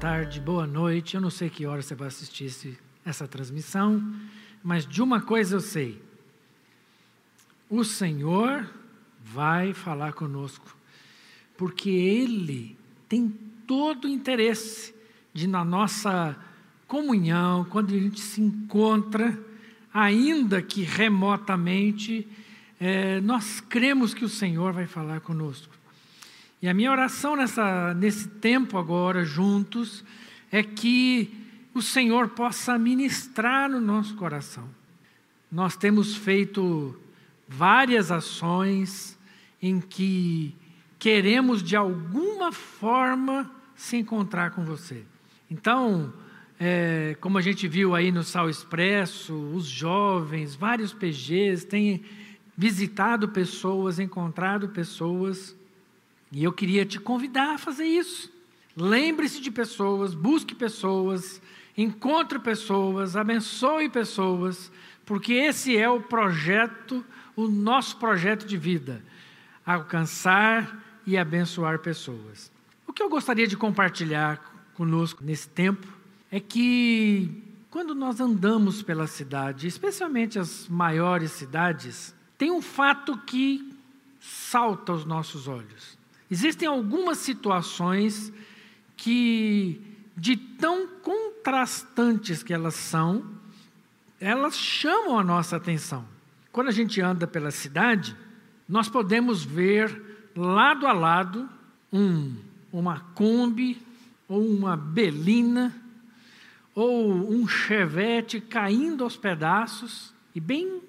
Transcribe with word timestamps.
tarde, 0.00 0.40
boa 0.40 0.66
noite. 0.66 1.14
Eu 1.14 1.20
não 1.20 1.28
sei 1.28 1.50
que 1.50 1.66
hora 1.66 1.82
você 1.82 1.94
vai 1.94 2.08
assistir 2.08 2.78
essa 3.04 3.28
transmissão, 3.28 4.02
mas 4.64 4.86
de 4.86 5.02
uma 5.02 5.20
coisa 5.20 5.56
eu 5.56 5.60
sei: 5.60 6.02
o 7.68 7.84
Senhor 7.84 8.66
vai 9.22 9.74
falar 9.74 10.14
conosco, 10.14 10.74
porque 11.54 11.90
Ele 11.90 12.78
tem 13.10 13.28
todo 13.66 14.06
o 14.06 14.08
interesse 14.08 14.94
de, 15.34 15.46
na 15.46 15.62
nossa 15.62 16.34
comunhão, 16.88 17.66
quando 17.66 17.94
a 17.94 17.98
gente 17.98 18.22
se 18.22 18.40
encontra, 18.40 19.38
ainda 19.92 20.62
que 20.62 20.80
remotamente, 20.80 22.26
é, 22.80 23.20
nós 23.20 23.60
cremos 23.60 24.14
que 24.14 24.24
o 24.24 24.30
Senhor 24.30 24.72
vai 24.72 24.86
falar 24.86 25.20
conosco. 25.20 25.74
E 26.62 26.68
a 26.68 26.74
minha 26.74 26.90
oração 26.90 27.36
nessa, 27.36 27.94
nesse 27.94 28.28
tempo 28.28 28.76
agora, 28.76 29.24
juntos, 29.24 30.04
é 30.52 30.62
que 30.62 31.32
o 31.72 31.80
Senhor 31.80 32.30
possa 32.30 32.78
ministrar 32.78 33.70
no 33.70 33.80
nosso 33.80 34.14
coração. 34.16 34.68
Nós 35.50 35.76
temos 35.76 36.16
feito 36.16 36.94
várias 37.48 38.10
ações 38.10 39.18
em 39.62 39.80
que 39.80 40.54
queremos 40.98 41.62
de 41.62 41.76
alguma 41.76 42.52
forma 42.52 43.50
se 43.74 43.96
encontrar 43.96 44.50
com 44.50 44.64
você. 44.64 45.04
Então, 45.50 46.12
é, 46.58 47.16
como 47.20 47.38
a 47.38 47.40
gente 47.40 47.66
viu 47.66 47.94
aí 47.94 48.12
no 48.12 48.22
Sal 48.22 48.50
Expresso, 48.50 49.34
os 49.34 49.64
jovens, 49.64 50.54
vários 50.54 50.92
PGs 50.92 51.66
têm 51.66 52.04
visitado 52.54 53.30
pessoas, 53.30 53.98
encontrado 53.98 54.68
pessoas 54.68 55.56
e 56.32 56.44
eu 56.44 56.52
queria 56.52 56.84
te 56.84 56.98
convidar 57.00 57.54
a 57.54 57.58
fazer 57.58 57.84
isso. 57.84 58.32
Lembre-se 58.76 59.40
de 59.40 59.50
pessoas, 59.50 60.14
busque 60.14 60.54
pessoas, 60.54 61.42
encontre 61.76 62.38
pessoas, 62.38 63.16
abençoe 63.16 63.88
pessoas, 63.88 64.70
porque 65.04 65.32
esse 65.32 65.76
é 65.76 65.88
o 65.88 66.00
projeto, 66.00 67.04
o 67.34 67.48
nosso 67.48 67.96
projeto 67.96 68.46
de 68.46 68.56
vida: 68.56 69.02
alcançar 69.66 70.84
e 71.06 71.18
abençoar 71.18 71.80
pessoas. 71.80 72.50
O 72.86 72.92
que 72.92 73.02
eu 73.02 73.08
gostaria 73.08 73.46
de 73.46 73.56
compartilhar 73.56 74.70
conosco 74.74 75.24
nesse 75.24 75.48
tempo 75.48 75.86
é 76.30 76.38
que 76.38 77.42
quando 77.70 77.94
nós 77.94 78.20
andamos 78.20 78.82
pela 78.82 79.06
cidade, 79.06 79.66
especialmente 79.66 80.38
as 80.38 80.66
maiores 80.68 81.30
cidades, 81.32 82.14
tem 82.36 82.50
um 82.50 82.62
fato 82.62 83.16
que 83.18 83.72
salta 84.18 84.92
aos 84.92 85.04
nossos 85.04 85.46
olhos. 85.46 85.99
Existem 86.30 86.68
algumas 86.68 87.18
situações 87.18 88.32
que, 88.96 89.80
de 90.16 90.36
tão 90.36 90.86
contrastantes 90.86 92.42
que 92.42 92.52
elas 92.52 92.74
são, 92.74 93.24
elas 94.20 94.56
chamam 94.56 95.18
a 95.18 95.24
nossa 95.24 95.56
atenção. 95.56 96.04
Quando 96.52 96.68
a 96.68 96.72
gente 96.72 97.00
anda 97.00 97.26
pela 97.26 97.50
cidade, 97.50 98.16
nós 98.68 98.88
podemos 98.88 99.42
ver 99.42 100.30
lado 100.36 100.86
a 100.86 100.92
lado 100.92 101.48
um, 101.92 102.36
uma 102.72 103.00
Kombi 103.14 103.80
ou 104.28 104.46
uma 104.46 104.76
Belina 104.76 105.74
ou 106.74 107.32
um 107.32 107.48
Chevette 107.48 108.40
caindo 108.40 109.02
aos 109.02 109.16
pedaços 109.16 110.14
e 110.34 110.40
bem 110.40 110.80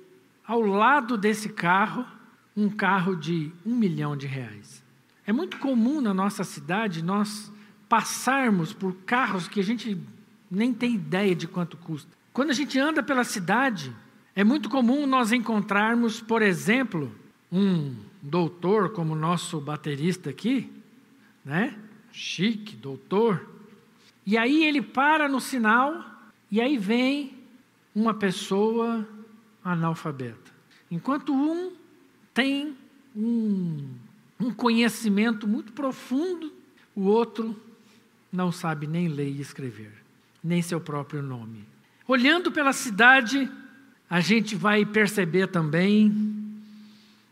ao 0.46 0.62
lado 0.62 1.18
desse 1.18 1.50
carro 1.50 2.06
um 2.56 2.70
carro 2.70 3.16
de 3.16 3.52
um 3.66 3.76
milhão 3.76 4.16
de 4.16 4.28
reais. 4.28 4.81
É 5.26 5.32
muito 5.32 5.58
comum 5.58 6.02
na 6.02 6.14
nossa 6.14 6.44
cidade 6.44 7.04
nós 7.04 7.52
passarmos 7.88 8.74
por 8.74 8.94
carros 9.06 9.48
que 9.48 9.60
a 9.60 9.64
gente 9.64 9.98
nem 10.50 10.74
tem 10.74 10.96
ideia 10.96 11.36
de 11.36 11.48
quanto 11.48 11.78
custa. 11.78 12.10
Quando 12.34 12.50
a 12.50 12.54
gente 12.54 12.80
anda 12.80 13.04
pela 13.04 13.24
cidade, 13.24 13.94
é 14.36 14.44
muito 14.44 14.70
comum 14.70 15.06
nós 15.06 15.32
encontrarmos, 15.32 16.22
por 16.22 16.42
exemplo, 16.42 17.14
um 17.52 17.96
doutor 18.22 18.92
como 18.92 19.14
o 19.14 19.18
nosso 19.18 19.60
baterista 19.60 20.30
aqui, 20.30 20.72
né? 21.44 21.78
Chique, 22.12 22.76
doutor. 22.76 23.50
E 24.26 24.38
aí 24.38 24.64
ele 24.64 24.82
para 24.82 25.28
no 25.28 25.42
sinal 25.42 26.04
e 26.50 26.62
aí 26.62 26.78
vem 26.78 27.38
uma 27.94 28.14
pessoa 28.14 29.08
analfabeta. 29.64 30.52
Enquanto 30.90 31.34
um 31.34 31.74
tem 32.34 32.76
um 33.16 33.88
um 34.42 34.54
conhecimento 34.54 35.48
muito 35.48 35.72
profundo, 35.74 36.52
o 36.96 37.02
outro 37.02 37.60
não 38.32 38.52
sabe 38.52 38.88
nem 38.88 39.08
ler 39.08 39.30
e 39.30 39.42
escrever, 39.42 39.92
nem 40.44 40.62
seu 40.62 40.80
próprio 40.80 41.22
nome. 41.22 41.66
Olhando 42.08 42.52
pela 42.52 42.74
cidade, 42.74 43.50
a 44.10 44.20
gente 44.20 44.56
vai 44.56 44.86
perceber 44.86 45.48
também 45.48 46.12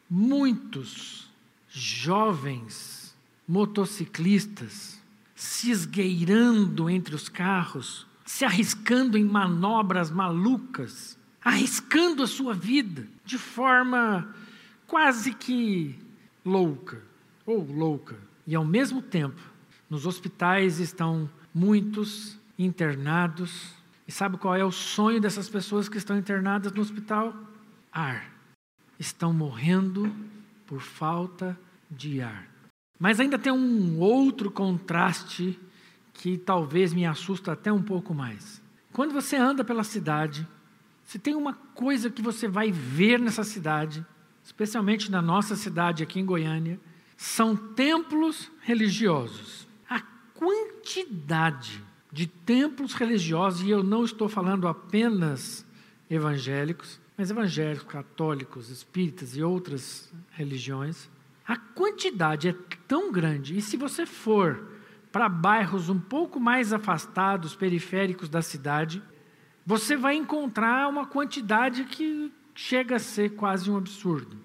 muitos 0.09 1.29
jovens 1.69 3.15
motociclistas 3.47 4.99
se 5.35 5.71
esgueirando 5.71 6.89
entre 6.89 7.15
os 7.15 7.29
carros, 7.29 8.05
se 8.25 8.45
arriscando 8.45 9.17
em 9.17 9.23
manobras 9.23 10.11
malucas, 10.11 11.17
arriscando 11.43 12.21
a 12.21 12.27
sua 12.27 12.53
vida 12.53 13.07
de 13.25 13.37
forma 13.37 14.35
quase 14.85 15.33
que 15.33 15.95
louca 16.45 17.01
ou 17.45 17.63
louca. 17.63 18.17
E 18.45 18.55
ao 18.55 18.65
mesmo 18.65 19.01
tempo, 19.01 19.41
nos 19.89 20.05
hospitais 20.05 20.79
estão 20.79 21.29
muitos 21.53 22.37
internados. 22.57 23.73
E 24.07 24.11
sabe 24.11 24.37
qual 24.37 24.55
é 24.55 24.63
o 24.63 24.71
sonho 24.71 25.21
dessas 25.21 25.49
pessoas 25.49 25.87
que 25.87 25.97
estão 25.97 26.17
internadas 26.17 26.71
no 26.71 26.81
hospital? 26.81 27.33
Ar. 27.91 28.31
Estão 28.97 29.33
morrendo 29.33 30.13
por 30.65 30.81
falta 30.81 31.57
de 31.89 32.21
ar. 32.21 32.47
Mas 32.99 33.19
ainda 33.19 33.39
tem 33.39 33.51
um 33.51 33.99
outro 33.99 34.51
contraste 34.51 35.57
que 36.13 36.37
talvez 36.37 36.93
me 36.93 37.05
assusta 37.05 37.53
até 37.53 37.71
um 37.71 37.81
pouco 37.81 38.13
mais. 38.13 38.61
Quando 38.91 39.13
você 39.13 39.37
anda 39.37 39.63
pela 39.63 39.83
cidade, 39.83 40.45
se 41.03 41.17
tem 41.17 41.33
uma 41.33 41.53
coisa 41.53 42.09
que 42.09 42.21
você 42.21 42.47
vai 42.47 42.71
ver 42.71 43.19
nessa 43.19 43.43
cidade, 43.43 44.05
especialmente 44.43 45.11
na 45.11 45.21
nossa 45.21 45.55
cidade 45.55 46.03
aqui 46.03 46.19
em 46.19 46.25
Goiânia, 46.25 46.79
são 47.15 47.55
templos 47.55 48.51
religiosos. 48.61 49.67
A 49.89 50.01
quantidade 50.33 51.83
de 52.11 52.25
templos 52.25 52.93
religiosos, 52.93 53.61
e 53.61 53.69
eu 53.69 53.83
não 53.83 54.03
estou 54.03 54.27
falando 54.27 54.67
apenas 54.67 55.65
evangélicos, 56.09 56.99
mas 57.17 57.29
evangélicos, 57.29 57.85
católicos, 57.87 58.69
espíritas 58.69 59.35
e 59.35 59.43
outras 59.43 60.11
religiões, 60.31 61.09
a 61.45 61.57
quantidade 61.57 62.47
é 62.47 62.55
tão 62.87 63.11
grande, 63.11 63.57
e 63.57 63.61
se 63.61 63.75
você 63.75 64.05
for 64.05 64.67
para 65.11 65.27
bairros 65.27 65.89
um 65.89 65.99
pouco 65.99 66.39
mais 66.39 66.71
afastados, 66.71 67.55
periféricos 67.55 68.29
da 68.29 68.41
cidade, 68.41 69.01
você 69.65 69.97
vai 69.97 70.15
encontrar 70.15 70.87
uma 70.87 71.05
quantidade 71.05 71.83
que 71.85 72.31
chega 72.59 72.97
a 72.97 72.99
ser 72.99 73.29
quase 73.29 73.71
um 73.71 73.77
absurdo. 73.77 74.35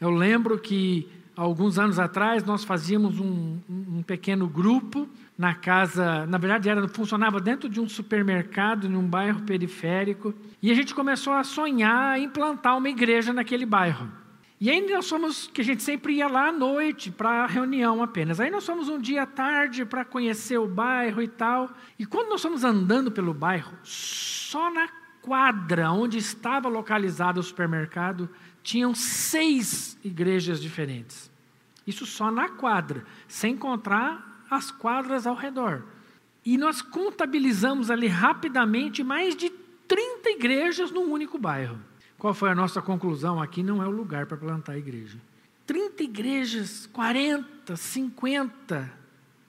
Eu 0.00 0.10
lembro 0.10 0.56
que 0.56 1.08
alguns 1.34 1.80
anos 1.80 1.98
atrás 1.98 2.44
nós 2.44 2.62
fazíamos 2.62 3.18
um, 3.18 3.58
um, 3.68 4.02
pequeno 4.04 4.46
grupo 4.46 5.08
na 5.36 5.52
casa, 5.52 6.24
na 6.26 6.38
verdade 6.38 6.68
era 6.68 6.86
funcionava 6.86 7.40
dentro 7.40 7.68
de 7.68 7.80
um 7.80 7.88
supermercado 7.88 8.86
em 8.86 8.94
um 8.94 9.04
bairro 9.04 9.42
periférico 9.42 10.32
e 10.62 10.70
a 10.70 10.74
gente 10.74 10.94
começou 10.94 11.32
a 11.32 11.42
sonhar 11.42 12.20
em 12.20 12.26
implantar 12.26 12.78
uma 12.78 12.88
igreja 12.88 13.32
naquele 13.32 13.66
bairro. 13.66 14.08
E 14.60 14.70
aí 14.70 14.80
nós 14.88 15.08
fomos, 15.08 15.48
que 15.52 15.60
a 15.60 15.64
gente 15.64 15.82
sempre 15.82 16.14
ia 16.14 16.28
lá 16.28 16.48
à 16.48 16.52
noite 16.52 17.10
para 17.10 17.46
reunião 17.46 18.00
apenas. 18.00 18.38
Aí 18.38 18.48
nós 18.48 18.64
fomos 18.64 18.88
um 18.88 18.98
dia 18.98 19.24
à 19.24 19.26
tarde 19.26 19.84
para 19.84 20.04
conhecer 20.04 20.56
o 20.58 20.68
bairro 20.68 21.20
e 21.20 21.26
tal. 21.26 21.68
E 21.98 22.06
quando 22.06 22.28
nós 22.28 22.40
fomos 22.40 22.62
andando 22.62 23.10
pelo 23.10 23.34
bairro, 23.34 23.72
só 23.82 24.72
na 24.72 24.88
quadra 25.24 25.90
onde 25.90 26.18
estava 26.18 26.68
localizado 26.68 27.40
o 27.40 27.42
supermercado, 27.42 28.28
tinham 28.62 28.94
seis 28.94 29.98
igrejas 30.04 30.60
diferentes. 30.60 31.30
Isso 31.86 32.04
só 32.04 32.30
na 32.30 32.50
quadra, 32.50 33.06
sem 33.26 33.54
encontrar 33.54 34.44
as 34.50 34.70
quadras 34.70 35.26
ao 35.26 35.34
redor. 35.34 35.82
E 36.44 36.58
nós 36.58 36.82
contabilizamos 36.82 37.90
ali 37.90 38.06
rapidamente 38.06 39.02
mais 39.02 39.34
de 39.34 39.48
30 39.88 40.28
igrejas 40.28 40.90
num 40.90 41.10
único 41.10 41.38
bairro. 41.38 41.78
Qual 42.18 42.34
foi 42.34 42.50
a 42.50 42.54
nossa 42.54 42.82
conclusão? 42.82 43.40
Aqui 43.40 43.62
não 43.62 43.82
é 43.82 43.86
o 43.86 43.90
lugar 43.90 44.26
para 44.26 44.36
plantar 44.36 44.76
igreja. 44.76 45.18
30 45.66 46.02
igrejas, 46.02 46.86
40, 46.92 47.74
50 47.74 48.92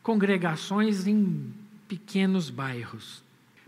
congregações 0.02 1.06
em 1.06 1.54
pequenos 1.86 2.50
bairros. 2.50 3.25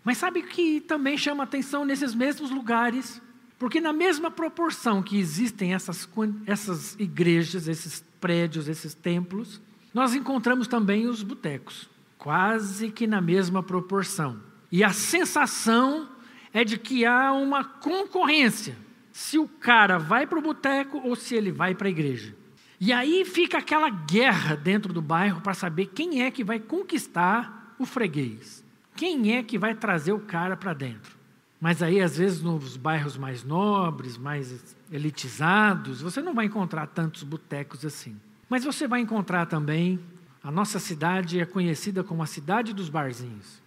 Mas 0.08 0.20
sabe 0.20 0.42
que 0.42 0.80
também 0.80 1.18
chama 1.18 1.44
atenção 1.44 1.84
nesses 1.84 2.16
mesmos 2.16 2.50
lugares? 2.50 3.22
Porque, 3.60 3.82
na 3.82 3.92
mesma 3.92 4.32
proporção 4.32 5.04
que 5.04 5.20
existem 5.20 5.74
essas, 5.74 6.08
essas 6.46 6.96
igrejas, 6.98 7.68
esses 7.68 8.06
prédios, 8.18 8.70
esses 8.70 8.94
templos, 8.94 9.60
nós 9.94 10.16
encontramos 10.16 10.66
também 10.66 11.08
os 11.08 11.22
botecos. 11.22 11.90
quase 12.18 12.90
que 12.90 13.06
na 13.06 13.20
mesma 13.20 13.62
proporção. 13.62 14.40
E 14.72 14.82
a 14.82 14.94
sensação 14.94 16.08
é 16.54 16.64
de 16.64 16.78
que 16.78 17.06
há 17.06 17.34
uma 17.34 17.66
concorrência 17.66 18.78
se 19.12 19.38
o 19.38 19.46
cara 19.46 19.98
vai 19.98 20.26
para 20.26 20.40
o 20.40 20.42
boteco 20.42 21.02
ou 21.04 21.18
se 21.18 21.36
ele 21.36 21.52
vai 21.52 21.76
para 21.76 21.90
a 21.90 21.92
igreja. 21.92 22.34
E 22.80 22.94
aí 22.94 23.26
fica 23.26 23.58
aquela 23.58 23.90
guerra 23.90 24.56
dentro 24.56 24.94
do 24.94 25.02
bairro 25.02 25.42
para 25.42 25.54
saber 25.54 25.88
quem 25.88 26.24
é 26.24 26.32
que 26.32 26.46
vai 26.46 26.62
conquistar 26.62 27.76
o 27.78 27.86
freguês. 27.86 28.66
Quem 28.98 29.38
é 29.38 29.44
que 29.44 29.60
vai 29.60 29.76
trazer 29.76 30.12
o 30.12 30.20
cara 30.20 30.58
para 30.58 30.74
dentro. 30.74 31.16
Mas 31.62 31.82
aí, 31.82 32.02
às 32.02 32.18
vezes, 32.18 32.42
nos 32.42 32.76
bairros 32.76 33.16
mais 33.16 33.44
nobres, 33.44 34.18
mais 34.18 34.76
elitizados, 34.92 36.02
você 36.02 36.22
não 36.22 36.34
vai 36.34 36.46
encontrar 36.46 36.88
tantos 36.88 37.24
botecos 37.24 37.86
assim. 37.86 38.20
Mas 38.50 38.64
você 38.64 38.88
vai 38.88 39.00
encontrar 39.00 39.46
também, 39.46 40.00
a 40.44 40.52
nossa 40.52 40.80
cidade 40.80 41.40
é 41.40 41.46
conhecida 41.46 42.04
como 42.04 42.24
a 42.24 42.28
cidade 42.28 42.74
dos 42.74 42.90
barzinhos. 42.90 43.62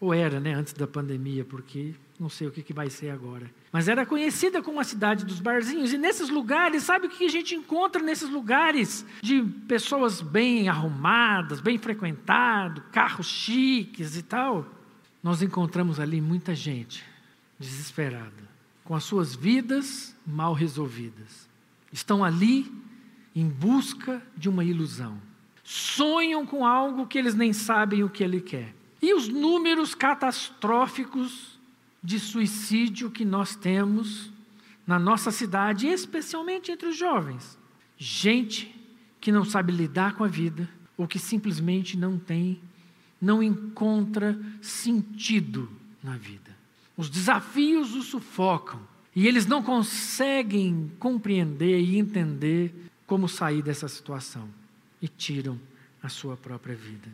Ou 0.00 0.14
era, 0.14 0.40
né, 0.40 0.54
antes 0.54 0.72
da 0.72 0.86
pandemia, 0.86 1.44
porque 1.44 1.94
não 2.18 2.28
sei 2.28 2.46
o 2.48 2.50
que, 2.50 2.62
que 2.62 2.72
vai 2.72 2.88
ser 2.88 3.10
agora. 3.10 3.50
Mas 3.70 3.86
era 3.86 4.06
conhecida 4.06 4.62
como 4.62 4.80
a 4.80 4.84
cidade 4.84 5.24
dos 5.24 5.40
barzinhos. 5.40 5.92
E 5.92 5.98
nesses 5.98 6.30
lugares, 6.30 6.84
sabe 6.84 7.06
o 7.06 7.10
que 7.10 7.26
a 7.26 7.30
gente 7.30 7.54
encontra 7.54 8.02
nesses 8.02 8.30
lugares? 8.30 9.04
De 9.20 9.42
pessoas 9.66 10.20
bem 10.20 10.68
arrumadas, 10.68 11.60
bem 11.60 11.76
frequentadas, 11.76 12.82
carros 12.90 13.26
chiques 13.26 14.16
e 14.16 14.22
tal. 14.22 14.66
Nós 15.22 15.42
encontramos 15.42 16.00
ali 16.00 16.20
muita 16.20 16.54
gente 16.54 17.04
desesperada, 17.58 18.48
com 18.84 18.94
as 18.94 19.04
suas 19.04 19.34
vidas 19.34 20.16
mal 20.26 20.54
resolvidas. 20.54 21.48
Estão 21.92 22.24
ali 22.24 22.70
em 23.34 23.48
busca 23.48 24.22
de 24.36 24.48
uma 24.48 24.64
ilusão. 24.64 25.20
Sonham 25.62 26.46
com 26.46 26.64
algo 26.64 27.06
que 27.06 27.18
eles 27.18 27.34
nem 27.34 27.52
sabem 27.52 28.02
o 28.02 28.08
que 28.08 28.24
ele 28.24 28.40
quer. 28.40 28.74
E 29.02 29.12
os 29.12 29.28
números 29.28 29.94
catastróficos 29.94 31.57
de 32.02 32.18
suicídio 32.18 33.10
que 33.10 33.24
nós 33.24 33.56
temos 33.56 34.30
na 34.86 34.98
nossa 34.98 35.30
cidade, 35.30 35.86
especialmente 35.86 36.70
entre 36.72 36.88
os 36.88 36.96
jovens. 36.96 37.58
Gente 37.96 38.74
que 39.20 39.32
não 39.32 39.44
sabe 39.44 39.72
lidar 39.72 40.14
com 40.14 40.24
a 40.24 40.28
vida, 40.28 40.68
ou 40.96 41.06
que 41.06 41.18
simplesmente 41.18 41.96
não 41.96 42.18
tem, 42.18 42.60
não 43.20 43.42
encontra 43.42 44.38
sentido 44.60 45.68
na 46.02 46.16
vida. 46.16 46.56
Os 46.96 47.08
desafios 47.08 47.94
os 47.94 48.06
sufocam 48.06 48.80
e 49.14 49.26
eles 49.26 49.46
não 49.46 49.62
conseguem 49.62 50.90
compreender 50.98 51.80
e 51.80 51.98
entender 51.98 52.74
como 53.06 53.28
sair 53.28 53.62
dessa 53.62 53.88
situação 53.88 54.48
e 55.00 55.08
tiram 55.08 55.58
a 56.02 56.08
sua 56.08 56.36
própria 56.36 56.74
vida. 56.74 57.08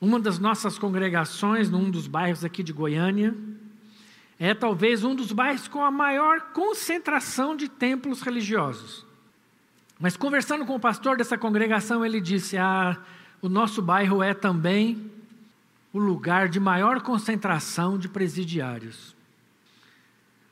Uma 0.00 0.20
das 0.20 0.38
nossas 0.38 0.78
congregações, 0.78 1.70
num 1.70 1.90
dos 1.90 2.06
bairros 2.06 2.44
aqui 2.44 2.62
de 2.62 2.72
Goiânia, 2.72 3.34
é 4.38 4.54
talvez 4.54 5.02
um 5.02 5.14
dos 5.14 5.32
bairros 5.32 5.66
com 5.66 5.84
a 5.84 5.90
maior 5.90 6.52
concentração 6.52 7.56
de 7.56 7.68
templos 7.68 8.20
religiosos. 8.20 9.04
Mas 9.98 10.16
conversando 10.16 10.66
com 10.66 10.74
o 10.74 10.80
pastor 10.80 11.16
dessa 11.16 11.38
congregação, 11.38 12.04
ele 12.04 12.20
disse: 12.20 12.58
Ah, 12.58 12.98
o 13.40 13.48
nosso 13.48 13.80
bairro 13.80 14.22
é 14.22 14.34
também 14.34 15.10
o 15.92 15.98
lugar 15.98 16.48
de 16.48 16.60
maior 16.60 17.00
concentração 17.00 17.98
de 17.98 18.08
presidiários. 18.08 19.16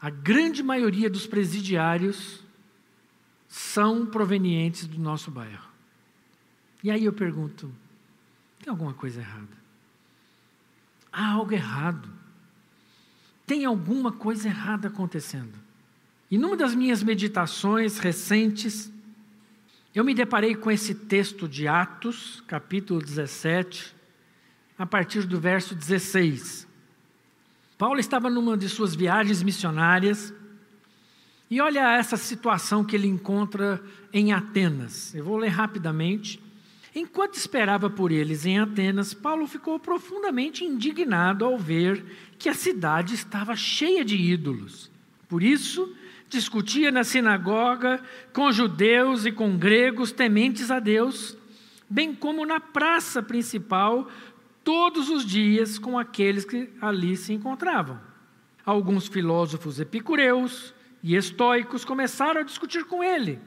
A 0.00 0.08
grande 0.08 0.62
maioria 0.62 1.10
dos 1.10 1.26
presidiários 1.26 2.42
são 3.48 4.06
provenientes 4.06 4.87
do 4.87 4.98
nosso 4.98 5.30
bairro. 5.30 5.69
E 6.82 6.90
aí 6.90 7.04
eu 7.04 7.12
pergunto: 7.12 7.70
tem 8.58 8.70
alguma 8.70 8.94
coisa 8.94 9.20
errada? 9.20 9.64
Há 11.12 11.32
algo 11.32 11.52
errado. 11.52 12.08
Tem 13.46 13.64
alguma 13.64 14.11
coisa 14.11 14.49
errada 14.49 14.88
acontecendo. 14.88 15.58
E 16.31 16.38
numa 16.38 16.56
das 16.56 16.75
minhas 16.75 17.02
meditações 17.02 17.99
recentes, 17.99 18.91
eu 19.94 20.05
me 20.05 20.14
deparei 20.14 20.55
com 20.55 20.70
esse 20.70 20.94
texto 20.94 21.46
de 21.46 21.69
Atos, 21.69 22.43
capítulo 22.46 23.00
17, 23.00 23.94
a 24.79 24.85
partir 24.85 25.25
do 25.25 25.38
verso 25.38 25.75
16. 25.75 26.67
Paulo 27.79 28.00
estava 28.00 28.31
numa 28.31 28.56
de 28.56 28.69
suas 28.69 28.94
viagens 28.94 29.43
missionárias 29.43 30.32
e 31.50 31.61
olha 31.61 31.97
essa 31.97 32.17
situação 32.17 32.85
que 32.85 32.97
ele 32.97 33.06
encontra 33.06 33.81
em 34.12 34.32
Atenas. 34.32 35.14
Eu 35.14 35.25
vou 35.25 35.37
ler 35.37 35.50
rapidamente. 35.50 36.43
Enquanto 36.94 37.35
esperava 37.35 37.91
por 37.91 38.12
eles 38.12 38.46
em 38.46 38.61
Atenas, 38.61 39.12
Paulo 39.12 39.49
ficou 39.49 39.81
profundamente 39.81 40.64
indignado 40.64 41.44
ao 41.44 41.58
ver 41.58 42.05
que 42.38 42.49
a 42.49 42.55
cidade 42.55 43.14
estava 43.14 43.56
cheia 43.56 44.05
de 44.05 44.17
ídolos. 44.17 44.93
Por 45.29 45.43
isso, 45.43 45.93
discutia 46.29 46.93
na 46.93 47.02
sinagoga 47.02 48.00
com 48.32 48.52
judeus 48.52 49.26
e 49.26 49.32
com 49.32 49.58
gregos 49.58 50.12
tementes 50.12 50.70
a 50.70 50.79
Deus, 50.79 51.37
bem 51.91 52.14
como 52.14 52.46
na 52.46 52.61
praça 52.61 53.20
principal, 53.20 54.08
todos 54.62 55.08
os 55.11 55.26
dias 55.26 55.81
com 55.81 55.99
aqueles 55.99 56.44
que 56.44 56.70
ali 56.81 57.17
se 57.17 57.32
encontravam. 57.32 57.99
Alguns 58.64 59.08
filósofos 59.08 59.81
epicureus 59.81 60.73
e 61.02 61.17
estoicos 61.17 61.85
começaram 61.85 62.40
a 62.40 62.44
discutir 62.44 62.85
com 62.85 63.02
ele 63.02 63.40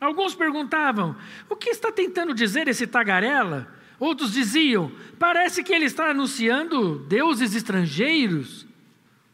Alguns 0.00 0.34
perguntavam: 0.34 1.16
o 1.48 1.56
que 1.56 1.70
está 1.70 1.90
tentando 1.90 2.34
dizer 2.34 2.68
esse 2.68 2.86
tagarela? 2.86 3.72
Outros 3.98 4.32
diziam: 4.32 4.92
parece 5.18 5.62
que 5.62 5.72
ele 5.72 5.86
está 5.86 6.10
anunciando 6.10 7.00
deuses 7.08 7.54
estrangeiros. 7.54 8.66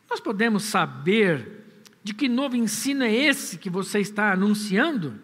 Nós 0.09 0.21
podemos 0.21 0.65
saber 0.65 1.65
de 2.03 2.15
que 2.15 2.29
novo 2.29 2.57
ensino 2.57 3.05
é 3.05 3.13
esse 3.13 3.59
que 3.59 3.71
você 3.71 4.01
está 4.01 4.33
anunciando? 4.33 5.15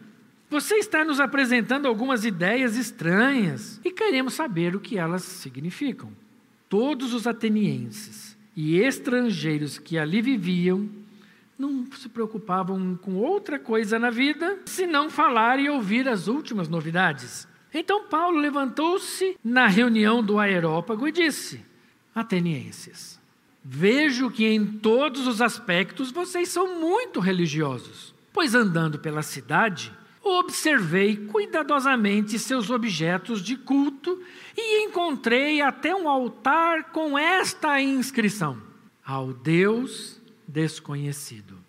Você 0.48 0.76
está 0.76 1.04
nos 1.04 1.20
apresentando 1.20 1.86
algumas 1.86 2.24
ideias 2.24 2.76
estranhas 2.76 3.80
e 3.84 3.90
queremos 3.90 4.34
saber 4.34 4.74
o 4.74 4.80
que 4.80 4.98
elas 4.98 5.22
significam. 5.22 6.10
Todos 6.68 7.14
os 7.14 7.26
atenienses 7.26 8.36
e 8.56 8.80
estrangeiros 8.80 9.78
que 9.78 9.96
ali 9.96 10.20
viviam 10.20 10.88
não 11.60 11.84
se 11.92 12.08
preocupavam 12.08 12.96
com 12.96 13.16
outra 13.16 13.58
coisa 13.58 13.98
na 13.98 14.08
vida, 14.08 14.58
senão 14.64 15.10
falar 15.10 15.60
e 15.60 15.68
ouvir 15.68 16.08
as 16.08 16.26
últimas 16.26 16.68
novidades. 16.70 17.46
Então 17.72 18.06
Paulo 18.06 18.38
levantou-se 18.38 19.36
na 19.44 19.66
reunião 19.66 20.22
do 20.22 20.38
Aerópago 20.38 21.06
e 21.06 21.12
disse: 21.12 21.62
Atenienses, 22.14 23.20
vejo 23.62 24.30
que 24.30 24.46
em 24.46 24.64
todos 24.64 25.26
os 25.26 25.42
aspectos 25.42 26.10
vocês 26.10 26.48
são 26.48 26.80
muito 26.80 27.20
religiosos, 27.20 28.14
pois 28.32 28.54
andando 28.54 28.98
pela 28.98 29.22
cidade, 29.22 29.92
observei 30.22 31.14
cuidadosamente 31.14 32.38
seus 32.38 32.70
objetos 32.70 33.42
de 33.42 33.54
culto 33.54 34.18
e 34.56 34.84
encontrei 34.86 35.60
até 35.60 35.94
um 35.94 36.08
altar 36.08 36.84
com 36.84 37.18
esta 37.18 37.80
inscrição: 37.82 38.56
Ao 39.04 39.30
Deus 39.30 40.20
desconhecido. 40.50 41.59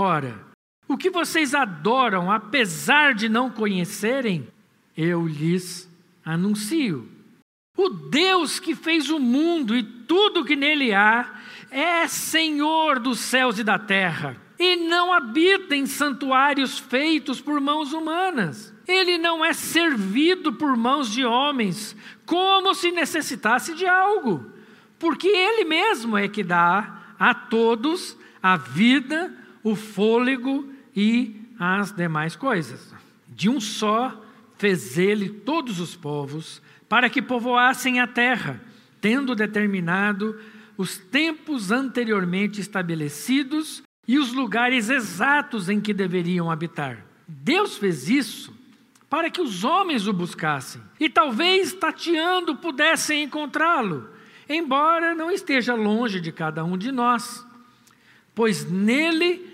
Ora, 0.00 0.38
o 0.86 0.96
que 0.96 1.10
vocês 1.10 1.56
adoram, 1.56 2.30
apesar 2.30 3.14
de 3.14 3.28
não 3.28 3.50
conhecerem, 3.50 4.46
eu 4.96 5.26
lhes 5.26 5.90
anuncio. 6.24 7.08
O 7.76 7.88
Deus 7.88 8.60
que 8.60 8.76
fez 8.76 9.10
o 9.10 9.18
mundo 9.18 9.76
e 9.76 9.82
tudo 9.82 10.44
que 10.44 10.54
nele 10.54 10.94
há 10.94 11.40
é 11.68 12.06
Senhor 12.06 13.00
dos 13.00 13.18
céus 13.18 13.58
e 13.58 13.64
da 13.64 13.76
terra, 13.76 14.36
e 14.56 14.76
não 14.76 15.12
habita 15.12 15.74
em 15.74 15.84
santuários 15.84 16.78
feitos 16.78 17.40
por 17.40 17.60
mãos 17.60 17.92
humanas. 17.92 18.72
Ele 18.86 19.18
não 19.18 19.44
é 19.44 19.52
servido 19.52 20.52
por 20.52 20.76
mãos 20.76 21.10
de 21.10 21.24
homens, 21.24 21.96
como 22.24 22.72
se 22.72 22.92
necessitasse 22.92 23.74
de 23.74 23.84
algo, 23.84 24.48
porque 24.96 25.26
Ele 25.26 25.64
mesmo 25.64 26.16
é 26.16 26.28
que 26.28 26.44
dá 26.44 27.16
a 27.18 27.34
todos 27.34 28.16
a 28.40 28.56
vida, 28.56 29.34
o 29.62 29.74
fôlego 29.74 30.68
e 30.94 31.40
as 31.58 31.92
demais 31.92 32.36
coisas. 32.36 32.94
De 33.28 33.48
um 33.48 33.60
só 33.60 34.24
fez 34.56 34.98
ele 34.98 35.28
todos 35.28 35.80
os 35.80 35.94
povos, 35.94 36.60
para 36.88 37.08
que 37.08 37.22
povoassem 37.22 38.00
a 38.00 38.06
terra, 38.06 38.60
tendo 39.00 39.34
determinado 39.34 40.38
os 40.76 40.96
tempos 40.96 41.70
anteriormente 41.70 42.60
estabelecidos 42.60 43.82
e 44.06 44.18
os 44.18 44.32
lugares 44.32 44.88
exatos 44.88 45.68
em 45.68 45.80
que 45.80 45.92
deveriam 45.92 46.50
habitar. 46.50 47.04
Deus 47.26 47.76
fez 47.76 48.08
isso 48.08 48.56
para 49.10 49.30
que 49.30 49.40
os 49.40 49.64
homens 49.64 50.06
o 50.06 50.12
buscassem 50.12 50.80
e 50.98 51.08
talvez 51.08 51.72
tateando 51.72 52.56
pudessem 52.56 53.24
encontrá-lo, 53.24 54.08
embora 54.48 55.14
não 55.14 55.30
esteja 55.30 55.74
longe 55.74 56.20
de 56.20 56.32
cada 56.32 56.64
um 56.64 56.76
de 56.76 56.90
nós 56.90 57.46
pois 58.38 58.70
nele 58.70 59.52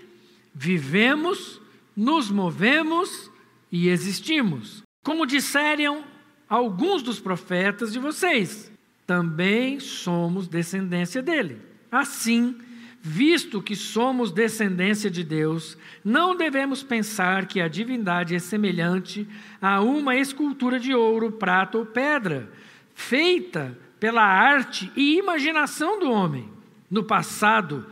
vivemos, 0.53 1.59
nos 1.97 2.29
movemos 2.29 3.31
e 3.71 3.89
existimos. 3.89 4.83
Como 5.03 5.25
disseram 5.25 6.03
alguns 6.47 7.01
dos 7.01 7.19
profetas 7.19 7.91
de 7.91 7.97
vocês. 7.97 8.71
Também 9.07 9.79
somos 9.79 10.47
descendência 10.47 11.23
dele. 11.23 11.57
Assim, 11.91 12.59
visto 13.01 13.59
que 13.59 13.75
somos 13.75 14.31
descendência 14.31 15.09
de 15.09 15.23
Deus, 15.23 15.75
não 16.03 16.35
devemos 16.35 16.83
pensar 16.83 17.47
que 17.47 17.59
a 17.59 17.67
divindade 17.67 18.35
é 18.35 18.39
semelhante 18.39 19.27
a 19.59 19.81
uma 19.81 20.15
escultura 20.15 20.79
de 20.79 20.93
ouro, 20.93 21.31
prata 21.31 21.79
ou 21.79 21.87
pedra, 21.87 22.51
feita 22.93 23.75
pela 23.99 24.23
arte 24.23 24.91
e 24.95 25.17
imaginação 25.17 25.99
do 25.99 26.11
homem. 26.11 26.47
No 26.87 27.03
passado, 27.03 27.87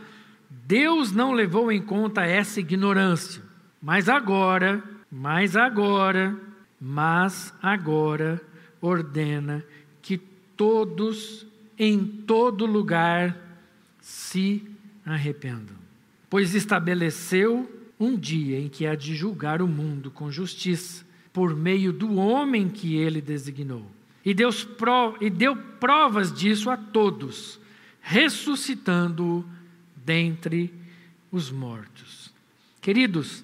Deus 0.66 1.12
não 1.12 1.32
levou 1.32 1.70
em 1.70 1.82
conta 1.82 2.22
essa 2.22 2.58
ignorância, 2.58 3.42
mas 3.82 4.08
agora, 4.08 4.82
mas 5.10 5.56
agora, 5.56 6.34
mas 6.80 7.52
agora 7.62 8.40
ordena 8.80 9.64
que 10.00 10.16
todos 10.56 11.46
em 11.78 12.04
todo 12.04 12.64
lugar 12.64 13.36
se 14.00 14.64
arrependam. 15.04 15.76
Pois 16.30 16.54
estabeleceu 16.54 17.70
um 18.00 18.16
dia 18.16 18.58
em 18.58 18.68
que 18.68 18.86
há 18.86 18.94
de 18.94 19.14
julgar 19.14 19.60
o 19.60 19.68
mundo 19.68 20.10
com 20.10 20.30
justiça, 20.30 21.04
por 21.32 21.54
meio 21.54 21.92
do 21.92 22.14
homem 22.14 22.68
que 22.68 22.96
ele 22.96 23.20
designou. 23.20 23.84
E, 24.24 24.32
Deus 24.32 24.66
e 25.20 25.28
deu 25.28 25.54
provas 25.56 26.32
disso 26.32 26.70
a 26.70 26.76
todos, 26.76 27.60
ressuscitando-o 28.00 29.44
dentre 30.04 30.72
os 31.30 31.50
mortos. 31.50 32.32
Queridos, 32.80 33.42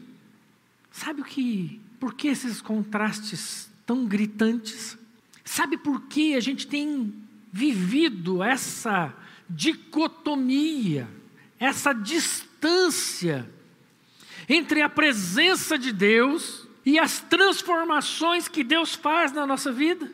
sabe 0.90 1.22
o 1.22 1.24
que, 1.24 1.80
por 1.98 2.14
que 2.14 2.28
esses 2.28 2.60
contrastes 2.60 3.70
tão 3.86 4.04
gritantes? 4.06 4.98
Sabe 5.44 5.76
por 5.76 6.02
que 6.02 6.34
a 6.34 6.40
gente 6.40 6.66
tem 6.66 7.12
vivido 7.52 8.42
essa 8.42 9.12
dicotomia, 9.48 11.08
essa 11.58 11.92
distância 11.92 13.50
entre 14.48 14.82
a 14.82 14.88
presença 14.88 15.78
de 15.78 15.92
Deus 15.92 16.68
e 16.84 16.98
as 16.98 17.20
transformações 17.20 18.48
que 18.48 18.62
Deus 18.62 18.94
faz 18.94 19.32
na 19.32 19.46
nossa 19.46 19.72
vida. 19.72 20.10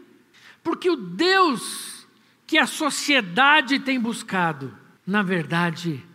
Porque 0.62 0.90
o 0.90 0.96
Deus 0.96 2.06
que 2.46 2.58
a 2.58 2.66
sociedade 2.66 3.80
tem 3.80 3.98
buscado, 3.98 4.76
na 5.06 5.22
verdade, 5.22 6.05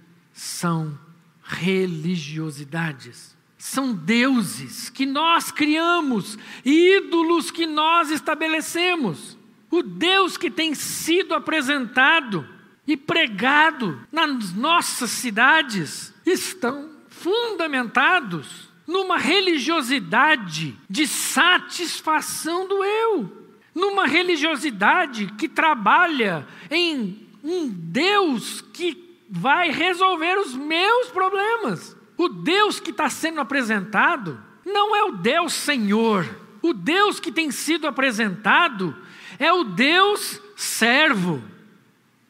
são 0.42 0.98
religiosidades. 1.44 3.38
São 3.60 3.94
deuses 3.94 4.90
que 4.90 5.06
nós 5.06 5.52
criamos, 5.52 6.36
ídolos 6.66 7.52
que 7.52 7.68
nós 7.68 8.10
estabelecemos. 8.10 9.38
O 9.70 9.84
Deus 9.84 10.38
que 10.38 10.50
tem 10.50 10.74
sido 10.74 11.36
apresentado 11.36 12.44
e 12.88 12.98
pregado 12.98 14.02
nas 14.12 14.52
nossas 14.56 15.12
cidades 15.12 16.12
estão 16.26 16.90
fundamentados 17.08 18.68
numa 18.88 19.20
religiosidade 19.20 20.76
de 20.90 21.06
satisfação 21.06 22.68
do 22.68 22.84
eu, 22.84 23.48
numa 23.76 24.08
religiosidade 24.08 25.28
que 25.38 25.48
trabalha 25.48 26.48
em 26.72 27.28
um 27.44 27.70
Deus 27.70 28.60
que 28.74 29.11
vai 29.34 29.72
resolver 29.72 30.38
os 30.38 30.54
meus 30.54 31.08
problemas. 31.08 31.96
O 32.18 32.28
Deus 32.28 32.82
que 32.82 32.92
está 32.92 33.10
sendo 33.10 33.40
apresentado 33.40 34.38
não 34.66 34.94
é 34.94 35.06
o 35.06 35.14
Deus 35.14 35.54
Senhor. 35.54 36.28
O 36.62 36.74
Deus 36.74 37.18
que 37.18 37.32
tem 37.32 37.50
sido 37.50 37.88
apresentado 37.88 38.94
é 39.40 39.52
o 39.54 39.64
Deus 39.64 40.42
servo. 40.58 41.42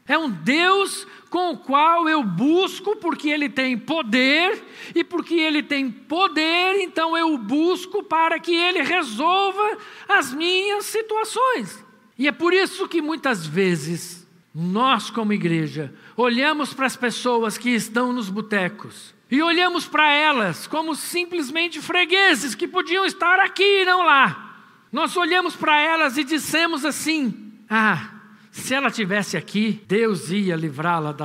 É 0.08 0.16
um 0.16 0.30
Deus 0.30 1.08
com 1.32 1.54
o 1.54 1.58
qual 1.58 2.08
eu 2.08 2.22
busco 2.22 2.96
porque 2.98 3.30
ele 3.30 3.50
tem 3.50 3.78
poder, 3.78 4.62
e 4.94 5.04
porque 5.04 5.36
ele 5.36 5.64
tem 5.64 5.90
poder, 5.90 6.82
então 6.82 7.18
eu 7.18 7.34
o 7.34 7.38
busco 7.38 8.04
para 8.04 8.38
que 8.38 8.54
ele 8.54 8.82
resolva 8.82 9.78
as 10.08 10.34
minhas 10.34 10.86
situações. 10.86 11.84
E 12.18 12.28
é 12.28 12.32
por 12.32 12.54
isso 12.54 12.88
que 12.88 13.02
muitas 13.02 13.48
vezes 13.48 14.21
nós, 14.54 15.10
como 15.10 15.32
igreja, 15.32 15.94
olhamos 16.16 16.74
para 16.74 16.86
as 16.86 16.98
pessoas 16.98 17.58
que 17.58 17.70
estão 17.70 18.12
nos 18.12 18.30
botecos 18.30 19.14
e 19.30 19.42
olhamos 19.42 19.88
para 19.88 20.12
elas 20.12 20.68
como 20.68 20.94
simplesmente 20.94 21.82
fregueses 21.82 22.54
que 22.54 22.68
podiam 22.68 23.06
estar 23.06 23.40
aqui 23.40 23.82
e 23.82 23.86
não 23.86 24.04
lá. 24.04 24.58
Nós 24.92 25.16
olhamos 25.16 25.56
para 25.56 25.80
elas 25.80 26.18
e 26.18 26.24
dissemos 26.26 26.84
assim: 26.84 27.54
Ah, 27.70 28.10
se 28.52 28.74
ela 28.74 28.92
tivesse 28.92 29.38
aqui, 29.38 29.82
Deus 29.88 30.30
ia 30.30 30.58
livrá-la 30.58 31.16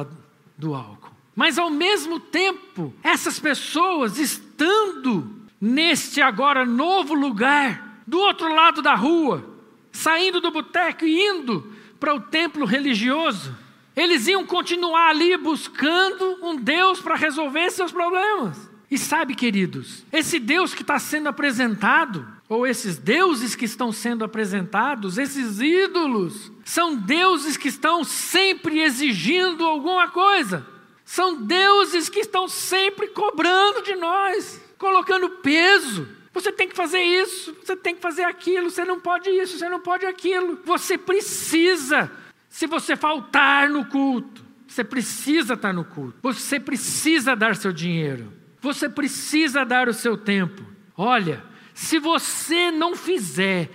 do 0.57 0.75
álcool. 0.75 1.11
Mas 1.35 1.59
ao 1.59 1.69
mesmo 1.69 2.21
tempo, 2.21 2.95
essas 3.03 3.41
pessoas 3.41 4.19
estando 4.19 5.29
neste 5.61 6.23
agora 6.23 6.65
novo 6.65 7.13
lugar, 7.13 8.03
do 8.07 8.19
outro 8.21 8.55
lado 8.55 8.81
da 8.81 8.95
rua, 8.95 9.45
saindo 9.91 10.41
do 10.41 10.53
boteco 10.53 11.05
e 11.05 11.29
indo 11.29 11.76
para 11.99 12.15
o 12.15 12.21
templo 12.21 12.65
religioso, 12.65 13.55
eles 13.95 14.27
iam 14.27 14.45
continuar 14.45 15.09
ali 15.09 15.37
buscando 15.37 16.39
um 16.43 16.57
Deus 16.57 17.01
para 17.01 17.17
resolver 17.17 17.71
seus 17.71 17.91
problemas. 17.91 18.71
E 18.91 18.97
sabe, 18.97 19.35
queridos, 19.35 20.05
esse 20.13 20.39
Deus 20.39 20.73
que 20.73 20.83
está 20.83 20.99
sendo 20.99 21.29
apresentado, 21.29 22.27
ou 22.49 22.67
esses 22.67 22.99
deuses 22.99 23.57
que 23.57 23.65
estão 23.65 23.91
sendo 23.91 24.25
apresentados, 24.25 25.19
esses 25.19 25.61
ídolos, 25.61 26.53
são 26.65 26.95
deuses 26.95 27.57
que 27.57 27.69
estão 27.69 28.05
sempre 28.05 28.81
exigindo 28.81 29.65
alguma 29.65 30.09
coisa. 30.09 30.65
São 31.05 31.43
deuses 31.43 32.09
que 32.09 32.21
estão 32.21 32.47
sempre 32.47 33.09
cobrando 33.09 33.83
de 33.83 33.97
nós, 33.97 34.61
colocando 34.79 35.31
peso. 35.31 36.07
Você 36.37 36.53
tem 36.53 36.69
que 36.69 36.77
fazer 36.77 37.01
isso, 37.01 37.57
você 37.65 37.75
tem 37.75 37.95
que 37.95 38.03
fazer 38.03 38.25
aquilo, 38.25 38.69
você 38.69 38.85
não 38.85 39.01
pode 39.01 39.31
isso, 39.31 39.57
você 39.57 39.71
não 39.71 39.81
pode 39.81 40.05
aquilo. 40.05 40.61
Você 40.67 40.99
precisa 40.99 42.13
se 42.51 42.67
você 42.67 42.95
faltar 42.95 43.71
no 43.71 43.87
culto, 43.87 44.45
você 44.69 44.85
precisa 44.85 45.55
estar 45.55 45.73
no 45.73 45.83
culto, 45.83 46.19
você 46.23 46.61
precisa 46.61 47.35
dar 47.35 47.57
seu 47.57 47.73
dinheiro, 47.73 48.31
você 48.61 48.87
precisa 48.87 49.65
dar 49.65 49.89
o 49.89 49.95
seu 49.95 50.15
tempo. 50.15 50.63
Olha, 50.95 51.43
se 51.73 51.99
você 51.99 52.71
não 52.71 52.95
fizer 52.95 53.71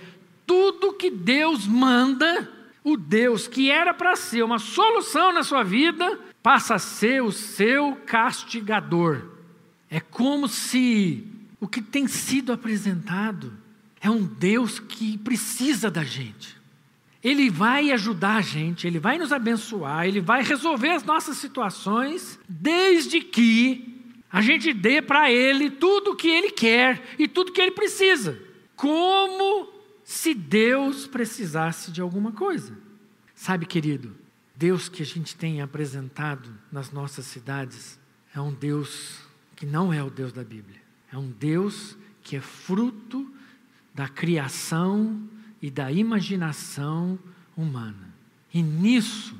tudo 0.46 0.92
que 0.92 1.10
Deus 1.10 1.66
manda, 1.66 2.48
o 2.84 2.96
Deus 2.96 3.48
que 3.48 3.72
era 3.72 3.92
para 3.92 4.14
ser 4.14 4.44
uma 4.44 4.60
solução 4.60 5.32
na 5.32 5.42
sua 5.42 5.64
vida, 5.64 6.16
passa 6.40 6.76
a 6.76 6.78
ser 6.78 7.24
o 7.24 7.32
seu 7.32 7.96
castigador. 8.06 9.22
É 9.90 9.98
como 9.98 10.46
se 10.46 11.41
o 11.62 11.68
que 11.68 11.80
tem 11.80 12.08
sido 12.08 12.52
apresentado 12.52 13.56
é 14.00 14.10
um 14.10 14.24
Deus 14.24 14.80
que 14.80 15.16
precisa 15.18 15.88
da 15.88 16.02
gente. 16.02 16.60
Ele 17.22 17.48
vai 17.50 17.92
ajudar 17.92 18.38
a 18.38 18.40
gente, 18.40 18.84
ele 18.84 18.98
vai 18.98 19.16
nos 19.16 19.30
abençoar, 19.30 20.04
ele 20.04 20.20
vai 20.20 20.42
resolver 20.42 20.90
as 20.90 21.04
nossas 21.04 21.36
situações, 21.36 22.36
desde 22.48 23.20
que 23.20 24.12
a 24.28 24.42
gente 24.42 24.72
dê 24.72 25.00
para 25.00 25.30
ele 25.30 25.70
tudo 25.70 26.10
o 26.10 26.16
que 26.16 26.26
ele 26.26 26.50
quer 26.50 27.00
e 27.16 27.28
tudo 27.28 27.52
que 27.52 27.60
ele 27.60 27.70
precisa. 27.70 28.36
Como 28.74 29.72
se 30.02 30.34
Deus 30.34 31.06
precisasse 31.06 31.92
de 31.92 32.00
alguma 32.00 32.32
coisa. 32.32 32.76
Sabe, 33.36 33.66
querido, 33.66 34.16
Deus 34.56 34.88
que 34.88 35.04
a 35.04 35.06
gente 35.06 35.36
tem 35.36 35.62
apresentado 35.62 36.52
nas 36.72 36.90
nossas 36.90 37.24
cidades 37.26 38.00
é 38.34 38.40
um 38.40 38.52
Deus 38.52 39.20
que 39.54 39.64
não 39.64 39.92
é 39.92 40.02
o 40.02 40.10
Deus 40.10 40.32
da 40.32 40.42
Bíblia. 40.42 40.81
É 41.12 41.18
um 41.18 41.30
Deus 41.30 41.96
que 42.22 42.36
é 42.36 42.40
fruto 42.40 43.30
da 43.94 44.08
criação 44.08 45.20
e 45.60 45.70
da 45.70 45.92
imaginação 45.92 47.18
humana. 47.56 48.12
E 48.52 48.62
nisso, 48.62 49.36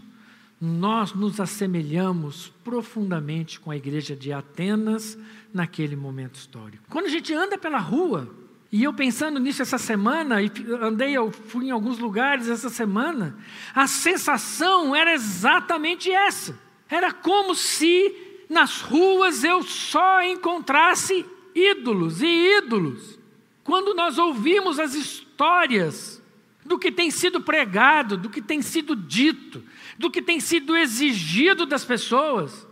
nós 0.61 1.13
nos 1.13 1.41
assemelhamos 1.41 2.53
profundamente 2.63 3.59
com 3.59 3.71
a 3.71 3.77
igreja 3.77 4.15
de 4.15 4.33
Atenas 4.33 5.19
naquele 5.53 5.97
momento 5.97 6.37
histórico. 6.37 6.85
Quando 6.89 7.07
a 7.07 7.11
gente 7.11 7.33
anda 7.35 7.59
pela 7.59 7.79
rua, 7.79 8.33
e 8.71 8.85
eu 8.85 8.95
pensando 8.95 9.41
nisso 9.41 9.61
essa 9.61 9.77
semana, 9.77 10.41
e 10.41 10.51
andei, 10.81 11.17
eu 11.17 11.31
fui 11.31 11.67
em 11.67 11.71
alguns 11.71 11.99
lugares 11.99 12.49
essa 12.49 12.71
semana, 12.71 13.37
a 13.75 13.87
sensação 13.87 14.95
era 14.95 15.13
exatamente 15.13 16.11
essa. 16.11 16.59
Era 16.89 17.13
como 17.13 17.55
se 17.55 18.45
nas 18.49 18.81
ruas 18.81 19.43
eu 19.43 19.63
só 19.63 20.23
encontrasse 20.23 21.27
ídolos 21.55 22.23
e 22.23 22.59
ídolos. 22.59 23.19
Quando 23.65 23.95
nós 23.95 24.19
ouvimos 24.19 24.79
as 24.79 24.95
histórias 24.95 26.23
do 26.65 26.79
que 26.79 26.93
tem 26.93 27.11
sido 27.11 27.41
pregado, 27.41 28.17
do 28.17 28.31
que 28.31 28.41
tem 28.41 28.63
sido 28.63 28.95
dito, 28.95 29.63
do 29.99 30.11
que 30.11 30.23
tem 30.23 30.41
sido 30.41 30.77
exigido 30.77 31.67
das 31.67 31.85
pessoas, 31.85 32.67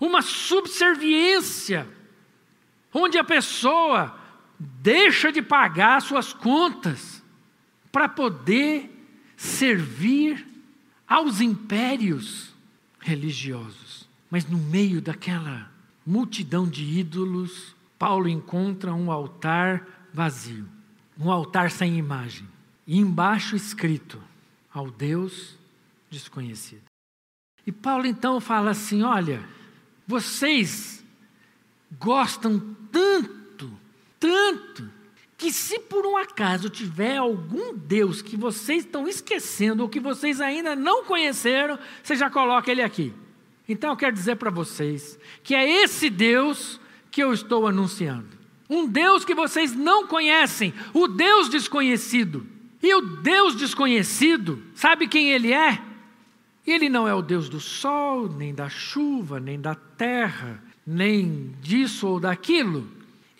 uma 0.00 0.22
subserviência, 0.22 1.88
onde 2.92 3.18
a 3.18 3.24
pessoa 3.24 4.18
deixa 4.58 5.30
de 5.30 5.42
pagar 5.42 6.00
suas 6.00 6.32
contas 6.32 7.22
para 7.92 8.08
poder 8.08 8.90
servir 9.36 10.46
aos 11.06 11.40
impérios 11.40 12.54
religiosos. 12.98 14.08
Mas 14.30 14.44
no 14.44 14.58
meio 14.58 15.00
daquela 15.00 15.70
multidão 16.04 16.68
de 16.68 16.82
ídolos, 16.82 17.75
Paulo 17.98 18.28
encontra 18.28 18.92
um 18.92 19.10
altar 19.10 20.08
vazio, 20.12 20.68
um 21.18 21.30
altar 21.30 21.70
sem 21.70 21.96
imagem, 21.96 22.46
e 22.86 22.98
embaixo 22.98 23.56
escrito: 23.56 24.22
ao 24.72 24.90
Deus 24.90 25.56
desconhecido. 26.10 26.84
E 27.66 27.72
Paulo 27.72 28.06
então 28.06 28.40
fala 28.40 28.70
assim: 28.70 29.02
olha, 29.02 29.42
vocês 30.06 31.04
gostam 31.98 32.60
tanto, 32.92 33.70
tanto, 34.20 34.90
que 35.36 35.52
se 35.52 35.78
por 35.78 36.06
um 36.06 36.16
acaso 36.16 36.68
tiver 36.68 37.16
algum 37.16 37.74
Deus 37.74 38.22
que 38.22 38.36
vocês 38.36 38.84
estão 38.84 39.08
esquecendo 39.08 39.82
ou 39.82 39.88
que 39.88 40.00
vocês 40.00 40.40
ainda 40.40 40.76
não 40.76 41.04
conheceram, 41.04 41.78
você 42.02 42.16
já 42.16 42.30
coloca 42.30 42.70
ele 42.70 42.82
aqui. 42.82 43.12
Então 43.68 43.90
eu 43.90 43.96
quero 43.96 44.14
dizer 44.14 44.36
para 44.36 44.50
vocês 44.50 45.18
que 45.42 45.54
é 45.54 45.82
esse 45.82 46.08
Deus 46.08 46.80
que 47.16 47.22
eu 47.22 47.32
estou 47.32 47.66
anunciando. 47.66 48.28
Um 48.68 48.86
Deus 48.86 49.24
que 49.24 49.34
vocês 49.34 49.74
não 49.74 50.06
conhecem, 50.06 50.74
o 50.92 51.08
Deus 51.08 51.48
desconhecido. 51.48 52.46
E 52.82 52.94
o 52.94 53.00
Deus 53.00 53.56
desconhecido, 53.56 54.62
sabe 54.74 55.08
quem 55.08 55.30
ele 55.30 55.50
é? 55.50 55.80
Ele 56.66 56.90
não 56.90 57.08
é 57.08 57.14
o 57.14 57.22
Deus 57.22 57.48
do 57.48 57.58
sol, 57.58 58.28
nem 58.28 58.54
da 58.54 58.68
chuva, 58.68 59.40
nem 59.40 59.58
da 59.58 59.74
terra, 59.74 60.62
nem 60.86 61.54
disso 61.62 62.06
ou 62.06 62.20
daquilo. 62.20 62.86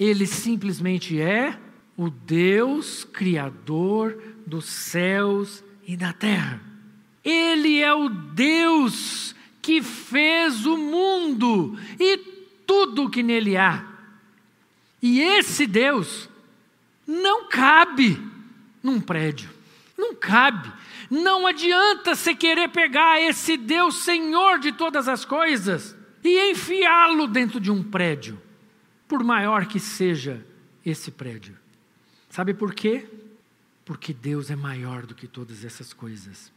Ele 0.00 0.26
simplesmente 0.26 1.20
é 1.20 1.58
o 1.98 2.08
Deus 2.08 3.04
Criador 3.04 4.18
dos 4.46 4.64
céus 4.64 5.62
e 5.86 5.98
da 5.98 6.14
terra. 6.14 6.62
Ele 7.22 7.82
é 7.82 7.92
o 7.92 8.08
Deus 8.08 9.36
que 9.60 9.82
fez 9.82 10.64
o 10.64 10.78
mundo 10.78 11.78
e 12.00 12.35
tudo 12.66 13.04
o 13.04 13.10
que 13.10 13.22
nele 13.22 13.56
há. 13.56 13.84
E 15.00 15.20
esse 15.20 15.66
Deus 15.66 16.28
não 17.06 17.48
cabe 17.48 18.20
num 18.82 19.00
prédio, 19.00 19.48
não 19.96 20.14
cabe. 20.14 20.72
Não 21.10 21.46
adianta 21.46 22.14
você 22.14 22.34
querer 22.34 22.68
pegar 22.68 23.20
esse 23.20 23.56
Deus 23.56 24.02
Senhor 24.02 24.58
de 24.58 24.72
todas 24.72 25.06
as 25.06 25.24
coisas 25.24 25.96
e 26.24 26.50
enfiá-lo 26.50 27.28
dentro 27.28 27.60
de 27.60 27.70
um 27.70 27.82
prédio, 27.82 28.40
por 29.06 29.22
maior 29.22 29.66
que 29.66 29.78
seja 29.78 30.44
esse 30.84 31.12
prédio. 31.12 31.56
Sabe 32.28 32.52
por 32.52 32.74
quê? 32.74 33.06
Porque 33.84 34.12
Deus 34.12 34.50
é 34.50 34.56
maior 34.56 35.06
do 35.06 35.14
que 35.14 35.28
todas 35.28 35.64
essas 35.64 35.92
coisas. 35.92 36.52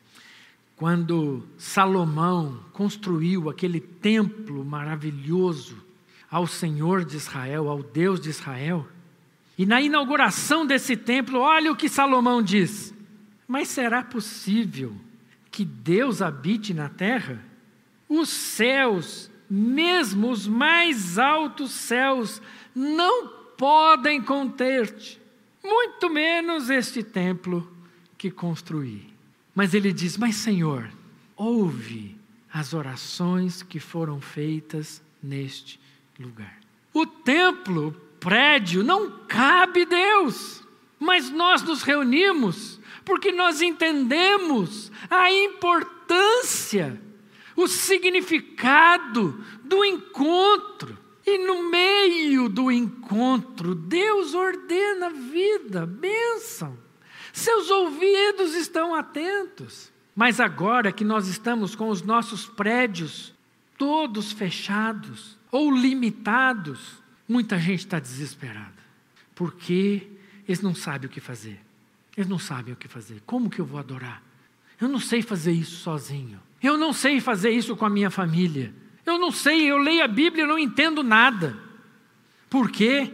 Quando 0.76 1.48
Salomão 1.58 2.64
construiu 2.74 3.50
aquele 3.50 3.80
templo 3.80 4.66
maravilhoso 4.66 5.89
ao 6.30 6.46
Senhor 6.46 7.04
de 7.04 7.18
Israel, 7.18 7.70
ao 7.70 7.82
Deus 7.82 8.20
de 8.20 8.30
Israel, 8.30 8.88
e 9.58 9.66
na 9.66 9.82
inauguração 9.82 10.66
desse 10.66 10.96
templo, 10.96 11.40
olha 11.40 11.72
o 11.72 11.76
que 11.76 11.90
Salomão 11.90 12.42
diz: 12.42 12.94
Mas 13.48 13.68
será 13.68 14.02
possível 14.02 14.96
que 15.52 15.66
Deus 15.66 16.22
habite 16.22 16.74
na 16.74 16.88
terra? 16.88 17.44
Os 18.08 18.30
céus, 18.30 19.30
mesmo 19.50 20.32
os 20.32 20.48
mais 20.48 21.20
altos 21.20 21.72
céus, 21.72 22.42
não 22.74 23.28
podem 23.58 24.22
conter-te 24.22 25.20
muito 25.62 26.10
menos 26.10 26.70
este 26.70 27.04
templo 27.04 27.70
que 28.18 28.32
construí. 28.32 29.14
Mas 29.54 29.74
ele 29.74 29.92
diz: 29.92 30.18
Mas 30.18 30.38
Senhor, 30.38 30.90
ouve 31.36 32.16
as 32.52 32.74
orações 32.74 33.62
que 33.62 33.80
foram 33.80 34.22
feitas 34.22 35.02
neste 35.22 35.80
lugar. 36.20 36.60
O 36.94 37.06
templo, 37.06 37.88
o 37.88 37.92
prédio, 38.20 38.84
não 38.84 39.12
cabe 39.28 39.86
Deus, 39.86 40.64
mas 41.00 41.30
nós 41.30 41.64
nos 41.64 41.82
reunimos 41.82 42.80
porque 43.10 43.32
nós 43.32 43.60
entendemos 43.60 44.92
a 45.10 45.32
importância, 45.32 47.02
o 47.56 47.68
significado 47.68 49.44
do 49.64 49.84
encontro 49.84 50.96
e 51.26 51.40
no 51.40 51.70
meio 51.72 52.48
do 52.48 52.72
encontro, 52.72 53.74
Deus 53.74 54.36
ordena 54.36 55.10
vida, 55.10 55.88
bênção. 55.88 56.78
Seus 57.34 57.72
ouvidos 57.72 58.54
estão 58.54 58.94
atentos. 58.94 59.92
Mas 60.16 60.40
agora 60.40 60.92
que 60.92 61.04
nós 61.04 61.28
estamos 61.28 61.76
com 61.76 61.90
os 61.90 62.04
nossos 62.04 62.46
prédios 62.46 63.34
todos 63.76 64.32
fechados 64.32 65.39
ou 65.52 65.72
limitados, 65.72 67.02
muita 67.28 67.58
gente 67.58 67.80
está 67.80 68.00
desesperada. 68.00 68.80
Porque 69.36 70.08
eles 70.48 70.62
não 70.62 70.76
sabem 70.76 71.08
o 71.08 71.12
que 71.12 71.20
fazer. 71.20 71.60
Eles 72.16 72.30
não 72.30 72.40
sabem 72.40 72.74
o 72.74 72.78
que 72.78 72.88
fazer. 72.88 73.22
Como 73.26 73.50
que 73.50 73.60
eu 73.60 73.66
vou 73.66 73.80
adorar? 73.80 74.22
Eu 74.80 74.88
não 74.88 75.00
sei 75.00 75.22
fazer 75.22 75.52
isso 75.52 75.78
sozinho. 75.78 76.40
Eu 76.62 76.78
não 76.78 76.92
sei 76.92 77.20
fazer 77.22 77.52
isso 77.52 77.76
com 77.76 77.86
a 77.86 77.90
minha 77.90 78.10
família. 78.10 78.74
Eu 79.06 79.18
não 79.18 79.32
sei, 79.32 79.70
eu 79.70 79.78
leio 79.78 80.04
a 80.04 80.08
Bíblia 80.08 80.44
e 80.44 80.48
não 80.48 80.60
entendo 80.60 81.04
nada. 81.04 81.58
Por 82.50 82.70
quê? 82.70 83.12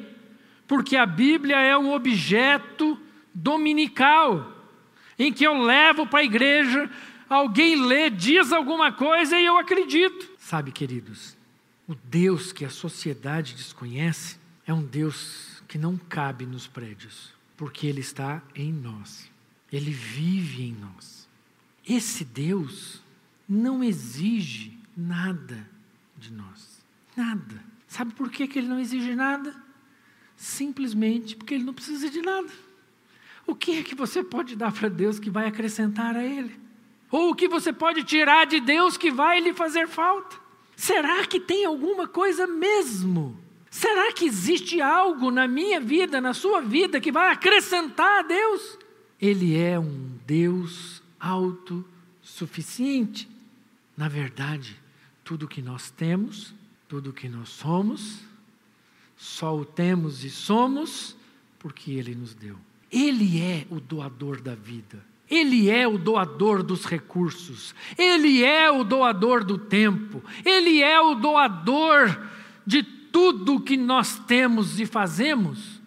Porque 0.68 0.96
a 0.96 1.06
Bíblia 1.06 1.58
é 1.58 1.78
um 1.78 1.92
objeto 1.92 3.00
dominical, 3.34 4.52
em 5.20 5.32
que 5.32 5.46
eu 5.46 5.62
levo 5.62 6.08
para 6.08 6.20
a 6.20 6.24
igreja, 6.24 6.90
alguém 7.30 7.76
lê, 7.76 8.10
diz 8.10 8.52
alguma 8.52 8.92
coisa 8.92 9.38
e 9.38 9.46
eu 9.46 9.58
acredito. 9.58 10.30
Sabe, 10.38 10.72
queridos, 10.72 11.35
o 11.88 11.96
Deus 11.96 12.52
que 12.52 12.66
a 12.66 12.70
sociedade 12.70 13.54
desconhece 13.54 14.38
é 14.66 14.74
um 14.74 14.84
Deus 14.84 15.62
que 15.68 15.78
não 15.78 15.98
cabe 15.98 16.46
nos 16.46 16.68
prédios, 16.68 17.34
porque 17.56 17.88
Ele 17.88 18.02
está 18.02 18.42
em 18.56 18.72
nós, 18.72 19.30
Ele 19.72 19.92
vive 19.92 20.64
em 20.64 20.74
nós. 20.74 21.28
Esse 21.88 22.24
Deus 22.24 23.02
não 23.48 23.84
exige 23.84 24.78
nada 24.98 25.70
de 26.18 26.32
nós. 26.32 26.84
Nada. 27.16 27.64
Sabe 27.88 28.14
por 28.14 28.30
que, 28.30 28.44
ele 28.44 28.68
não 28.68 28.80
exige 28.80 29.16
nada? 29.16 29.56
Simplesmente 30.36 31.36
porque 31.36 31.54
ele 31.54 31.64
não 31.64 31.74
precisa 31.74 32.10
de 32.10 32.22
nada. 32.22 32.50
O 33.48 33.56
que 33.56 33.78
é 33.78 33.84
que 33.84 33.94
você 33.94 34.24
pode 34.24 34.56
dar 34.56 34.72
para 34.72 34.90
Deus 34.90 35.20
que 35.20 35.30
vai 35.30 35.48
acrescentar 35.48 36.16
a 36.16 36.24
Ele? 36.24 36.60
Ou 37.12 37.30
o 37.30 37.36
que 37.36 37.48
você 37.48 37.72
pode 37.72 38.04
tirar 38.04 38.46
de 38.46 38.60
Deus 38.60 38.98
que 38.98 39.12
vai 39.12 39.40
lhe 39.40 39.54
fazer 39.54 39.88
falta? 39.88 40.36
Será 40.76 41.26
que 41.26 41.40
tem 41.40 41.66
alguma 41.66 42.08
coisa 42.08 42.46
mesmo? 42.46 43.40
Será 43.70 44.14
que 44.14 44.26
existe 44.26 44.82
algo 44.82 45.32
na 45.32 45.48
minha 45.48 45.80
vida, 45.80 46.22
na 46.22 46.34
sua 46.34 46.62
vida, 46.62 47.02
que 47.02 47.12
vai 47.12 47.32
acrescentar 47.32 48.20
a 48.20 48.28
Deus? 48.28 48.78
Ele 49.22 49.58
é 49.58 49.80
um 49.80 50.18
Deus 50.26 51.02
autossuficiente. 51.20 53.30
Na 53.98 54.08
verdade, 54.08 54.80
tudo 55.24 55.48
que 55.48 55.62
nós 55.62 55.90
temos, 55.90 56.54
tudo 56.88 57.14
que 57.14 57.28
nós 57.28 57.50
somos, 57.50 58.20
só 59.18 59.58
o 59.58 59.66
temos 59.66 60.24
e 60.24 60.30
somos 60.30 61.16
porque 61.60 61.92
Ele 61.92 62.14
nos 62.14 62.34
deu. 62.34 62.58
Ele 62.92 63.42
é 63.42 63.66
o 63.70 63.80
doador 63.80 64.40
da 64.40 64.56
vida. 64.56 65.04
Ele 65.30 65.70
é 65.70 65.88
o 65.88 65.98
doador 65.98 66.62
dos 66.62 66.86
recursos. 66.86 67.74
Ele 67.98 68.44
é 68.44 68.70
o 68.70 68.84
doador 68.84 69.44
do 69.44 69.58
tempo. 69.58 70.24
Ele 70.44 70.82
é 70.82 71.00
o 71.02 71.16
doador 71.16 72.28
de 72.66 72.84
tudo 72.84 73.60
que 73.60 73.76
nós 73.76 74.20
temos 74.20 74.80
e 74.80 74.86
fazemos. 74.86 75.82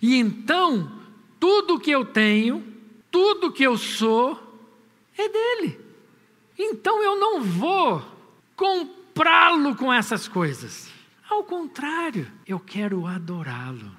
E 0.00 0.16
então, 0.16 0.92
tudo 1.40 1.80
que 1.80 1.90
eu 1.90 2.04
tenho, 2.04 2.64
tudo 3.10 3.52
que 3.52 3.62
eu 3.62 3.78
sou, 3.78 4.42
é 5.16 5.28
dele. 5.28 5.80
Então 6.58 7.02
eu 7.02 7.18
não 7.18 7.40
vou 7.40 8.04
comprá-lo 8.54 9.74
com 9.74 9.92
essas 9.92 10.28
coisas. 10.28 10.90
Ao 11.28 11.42
contrário, 11.42 12.30
eu 12.46 12.60
quero 12.60 13.06
adorá-lo 13.06 13.90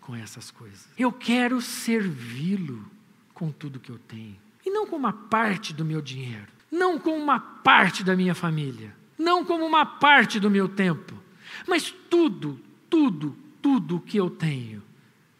com 0.00 0.16
essas 0.16 0.50
coisas. 0.50 0.88
Eu 0.98 1.12
quero 1.12 1.60
servi-lo 1.60 2.91
com 3.34 3.50
tudo 3.50 3.80
que 3.80 3.90
eu 3.90 3.98
tenho. 3.98 4.36
E 4.64 4.70
não 4.70 4.86
com 4.86 4.96
uma 4.96 5.12
parte 5.12 5.72
do 5.72 5.84
meu 5.84 6.00
dinheiro, 6.00 6.46
não 6.70 6.98
com 6.98 7.16
uma 7.18 7.38
parte 7.38 8.04
da 8.04 8.14
minha 8.14 8.34
família, 8.34 8.94
não 9.18 9.44
como 9.44 9.64
uma 9.64 9.84
parte 9.84 10.38
do 10.38 10.50
meu 10.50 10.68
tempo, 10.68 11.14
mas 11.66 11.94
tudo, 12.10 12.58
tudo, 12.88 13.36
tudo 13.60 14.00
que 14.00 14.16
eu 14.16 14.30
tenho 14.30 14.82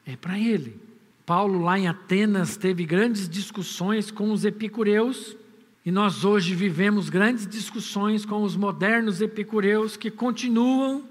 é 0.05 0.17
para 0.17 0.39
Ele. 0.39 0.81
Paulo, 1.25 1.63
lá 1.63 1.79
em 1.79 1.87
Atenas, 1.87 2.57
teve 2.57 2.85
grandes 2.85 3.29
discussões 3.29 4.11
com 4.11 4.33
os 4.33 4.45
epicureus 4.45 5.37
e 5.85 5.91
nós 5.91 6.25
hoje 6.25 6.55
vivemos 6.55 7.09
grandes 7.09 7.47
discussões 7.47 8.25
com 8.25 8.43
os 8.43 8.57
modernos 8.57 9.21
epicureus 9.21 9.97
que 9.97 10.11
continuam, 10.11 11.05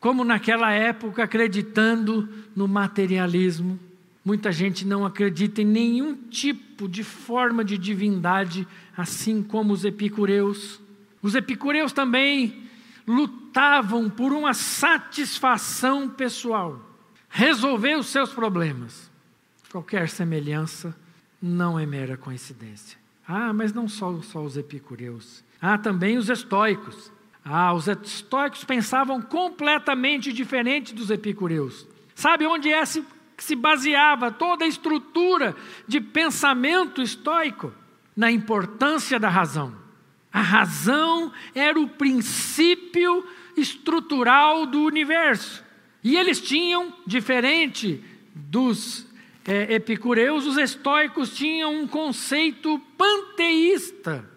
como 0.00 0.24
naquela 0.24 0.72
época, 0.72 1.24
acreditando 1.24 2.28
no 2.56 2.66
materialismo. 2.66 3.78
Muita 4.24 4.52
gente 4.52 4.86
não 4.86 5.06
acredita 5.06 5.62
em 5.62 5.66
nenhum 5.66 6.14
tipo 6.14 6.88
de 6.88 7.02
forma 7.02 7.64
de 7.64 7.78
divindade, 7.78 8.66
assim 8.96 9.42
como 9.42 9.72
os 9.72 9.84
epicureus. 9.84 10.80
Os 11.22 11.34
epicureus 11.34 11.92
também 11.92 12.64
lutavam 13.06 14.10
por 14.10 14.32
uma 14.32 14.52
satisfação 14.52 16.08
pessoal, 16.08 16.78
resolver 17.28 17.96
os 17.96 18.06
seus 18.06 18.30
problemas. 18.30 19.10
Qualquer 19.70 20.08
semelhança 20.08 20.94
não 21.40 21.78
é 21.78 21.86
mera 21.86 22.16
coincidência. 22.16 22.98
Ah, 23.26 23.52
mas 23.52 23.72
não 23.72 23.88
só, 23.88 24.20
só 24.22 24.42
os 24.42 24.56
epicureus. 24.56 25.44
Ah, 25.60 25.78
também 25.78 26.16
os 26.16 26.28
estoicos. 26.28 27.12
Ah, 27.44 27.72
os 27.72 27.86
estoicos 27.86 28.64
pensavam 28.64 29.20
completamente 29.20 30.32
diferente 30.32 30.94
dos 30.94 31.10
epicureus. 31.10 31.86
Sabe 32.14 32.46
onde 32.46 32.70
é 32.70 32.78
se, 33.38 33.48
se 33.48 33.56
baseava 33.56 34.30
toda 34.30 34.64
a 34.64 34.68
estrutura 34.68 35.56
de 35.86 36.00
pensamento 36.00 37.02
estoico? 37.02 37.72
Na 38.16 38.30
importância 38.30 39.18
da 39.18 39.28
razão. 39.28 39.74
A 40.32 40.40
razão 40.40 41.32
era 41.54 41.78
o 41.78 41.88
princípio 41.88 43.24
estrutural 43.56 44.66
do 44.66 44.82
universo. 44.82 45.64
E 46.02 46.16
eles 46.16 46.40
tinham, 46.40 46.92
diferente 47.06 48.02
dos 48.34 49.06
é, 49.44 49.74
epicureus, 49.74 50.46
os 50.46 50.56
estoicos 50.56 51.34
tinham 51.34 51.74
um 51.74 51.86
conceito 51.86 52.78
panteísta 52.96 54.28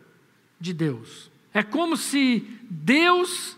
de 0.60 0.74
Deus. 0.74 1.32
É 1.54 1.62
como 1.62 1.98
se 1.98 2.48
Deus 2.70 3.58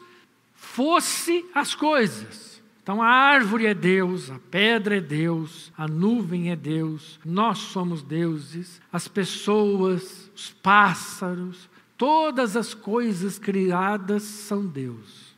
fosse 0.53 1.45
as 1.53 1.75
coisas. 1.75 2.52
Então 2.83 3.01
a 3.01 3.07
árvore 3.07 3.65
é 3.65 3.73
Deus, 3.73 4.29
a 4.29 4.37
pedra 4.51 4.97
é 4.97 5.01
Deus, 5.01 5.71
a 5.77 5.87
nuvem 5.87 6.51
é 6.51 6.55
Deus, 6.55 7.17
nós 7.23 7.59
somos 7.59 8.03
deuses, 8.03 8.81
as 8.91 9.07
pessoas, 9.07 10.29
os 10.35 10.49
pássaros, 10.51 11.69
todas 11.97 12.57
as 12.57 12.73
coisas 12.73 13.39
criadas 13.39 14.23
são 14.23 14.67
Deus. 14.67 15.33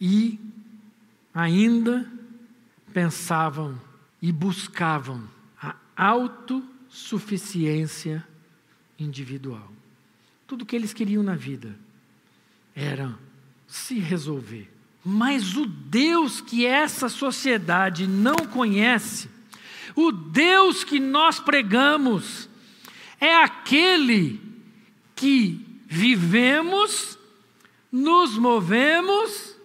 E 0.00 0.38
ainda 1.34 2.08
pensavam 2.92 3.76
e 4.22 4.30
buscavam 4.30 5.28
a 5.60 5.74
autossuficiência 5.96 8.24
individual. 8.96 9.72
Tudo 10.46 10.64
que 10.64 10.76
eles 10.76 10.92
queriam 10.92 11.24
na 11.24 11.34
vida 11.34 11.76
era 12.76 13.18
se 13.66 13.98
resolver. 13.98 14.70
Mas 15.04 15.56
o 15.56 15.66
Deus 15.66 16.40
que 16.40 16.66
essa 16.66 17.08
sociedade 17.08 18.06
não 18.06 18.36
conhece, 18.36 19.28
o 19.94 20.12
Deus 20.12 20.84
que 20.84 21.00
nós 21.00 21.40
pregamos, 21.40 22.48
é 23.20 23.34
aquele 23.34 24.40
que 25.16 25.66
vivemos, 25.86 27.18
nos 27.90 28.38
movemos 28.38 29.56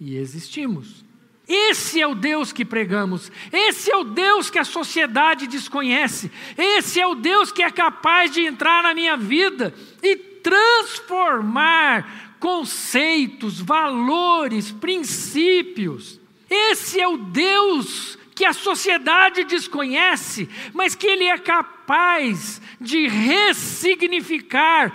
e 0.00 0.16
existimos. 0.16 1.04
Esse 1.46 2.00
é 2.00 2.06
o 2.06 2.14
Deus 2.14 2.52
que 2.52 2.62
pregamos, 2.62 3.32
esse 3.50 3.90
é 3.90 3.96
o 3.96 4.04
Deus 4.04 4.50
que 4.50 4.58
a 4.58 4.64
sociedade 4.64 5.46
desconhece, 5.46 6.30
esse 6.58 7.00
é 7.00 7.06
o 7.06 7.14
Deus 7.14 7.50
que 7.50 7.62
é 7.62 7.70
capaz 7.70 8.30
de 8.30 8.42
entrar 8.42 8.82
na 8.82 8.94
minha 8.94 9.16
vida 9.16 9.74
e 10.02 10.14
transformar 10.14 12.27
conceitos, 12.38 13.60
valores, 13.60 14.70
princípios. 14.70 16.20
Esse 16.48 17.00
é 17.00 17.06
o 17.06 17.16
Deus 17.18 18.18
que 18.34 18.44
a 18.44 18.52
sociedade 18.52 19.44
desconhece, 19.44 20.48
mas 20.72 20.94
que 20.94 21.06
Ele 21.06 21.24
é 21.24 21.36
capaz 21.36 22.62
de 22.80 23.08
ressignificar 23.08 24.94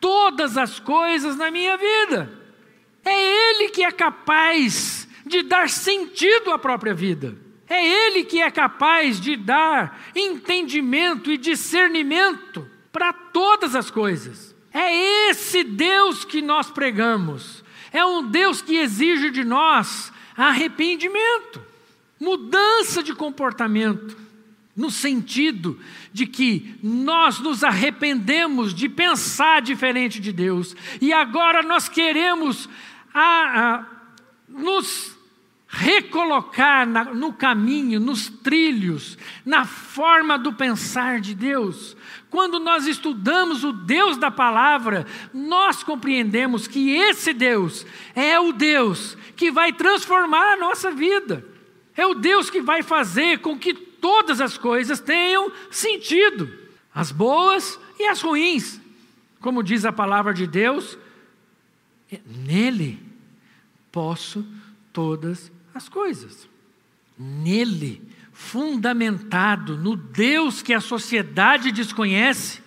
todas 0.00 0.56
as 0.56 0.80
coisas 0.80 1.36
na 1.36 1.50
minha 1.50 1.76
vida. 1.76 2.40
É 3.04 3.50
Ele 3.50 3.68
que 3.68 3.84
é 3.84 3.92
capaz 3.92 5.08
de 5.24 5.42
dar 5.42 5.68
sentido 5.68 6.50
à 6.50 6.58
própria 6.58 6.92
vida. 6.92 7.36
É 7.68 7.86
Ele 8.08 8.24
que 8.24 8.42
é 8.42 8.50
capaz 8.50 9.20
de 9.20 9.36
dar 9.36 10.10
entendimento 10.14 11.30
e 11.30 11.38
discernimento 11.38 12.68
para 12.90 13.12
todas 13.12 13.76
as 13.76 13.90
coisas. 13.90 14.49
É 14.72 15.28
esse 15.30 15.64
Deus 15.64 16.24
que 16.24 16.40
nós 16.40 16.70
pregamos. 16.70 17.64
É 17.92 18.04
um 18.04 18.26
Deus 18.26 18.62
que 18.62 18.76
exige 18.76 19.30
de 19.30 19.44
nós 19.44 20.12
arrependimento, 20.36 21.60
mudança 22.18 23.02
de 23.02 23.14
comportamento, 23.14 24.16
no 24.76 24.90
sentido 24.90 25.78
de 26.12 26.26
que 26.26 26.76
nós 26.82 27.40
nos 27.40 27.62
arrependemos 27.62 28.72
de 28.72 28.88
pensar 28.88 29.60
diferente 29.60 30.20
de 30.20 30.32
Deus 30.32 30.74
e 31.00 31.12
agora 31.12 31.62
nós 31.62 31.88
queremos 31.88 32.68
a, 33.12 33.20
a, 33.20 33.86
nos 34.48 35.16
recolocar 35.70 36.84
na, 36.84 37.04
no 37.04 37.32
caminho, 37.32 38.00
nos 38.00 38.28
trilhos, 38.28 39.16
na 39.46 39.64
forma 39.64 40.36
do 40.36 40.52
pensar 40.52 41.20
de 41.20 41.32
Deus. 41.32 41.96
Quando 42.28 42.58
nós 42.58 42.86
estudamos 42.86 43.62
o 43.62 43.72
Deus 43.72 44.16
da 44.16 44.32
palavra, 44.32 45.06
nós 45.32 45.84
compreendemos 45.84 46.66
que 46.66 46.90
esse 46.90 47.32
Deus 47.32 47.86
é 48.16 48.38
o 48.38 48.52
Deus 48.52 49.16
que 49.36 49.52
vai 49.52 49.72
transformar 49.72 50.54
a 50.54 50.56
nossa 50.56 50.90
vida. 50.90 51.46
É 51.96 52.04
o 52.04 52.14
Deus 52.14 52.50
que 52.50 52.60
vai 52.60 52.82
fazer 52.82 53.38
com 53.38 53.56
que 53.56 53.72
todas 53.72 54.40
as 54.40 54.58
coisas 54.58 54.98
tenham 54.98 55.52
sentido, 55.70 56.50
as 56.92 57.12
boas 57.12 57.78
e 57.98 58.06
as 58.06 58.20
ruins. 58.20 58.80
Como 59.40 59.62
diz 59.62 59.84
a 59.84 59.92
palavra 59.92 60.34
de 60.34 60.48
Deus, 60.48 60.98
nele 62.26 62.98
posso 63.92 64.44
todas 64.92 65.50
as 65.74 65.88
coisas. 65.88 66.48
Nele, 67.18 68.02
fundamentado 68.32 69.76
no 69.76 69.96
Deus 69.96 70.62
que 70.62 70.72
a 70.72 70.80
sociedade 70.80 71.70
desconhece, 71.70 72.62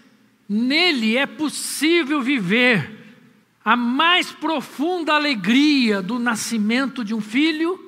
nele 0.47 1.17
é 1.17 1.25
possível 1.25 2.21
viver 2.21 3.03
a 3.65 3.75
mais 3.75 4.31
profunda 4.31 5.13
alegria 5.13 6.01
do 6.01 6.19
nascimento 6.19 7.03
de 7.03 7.13
um 7.13 7.21
filho, 7.21 7.79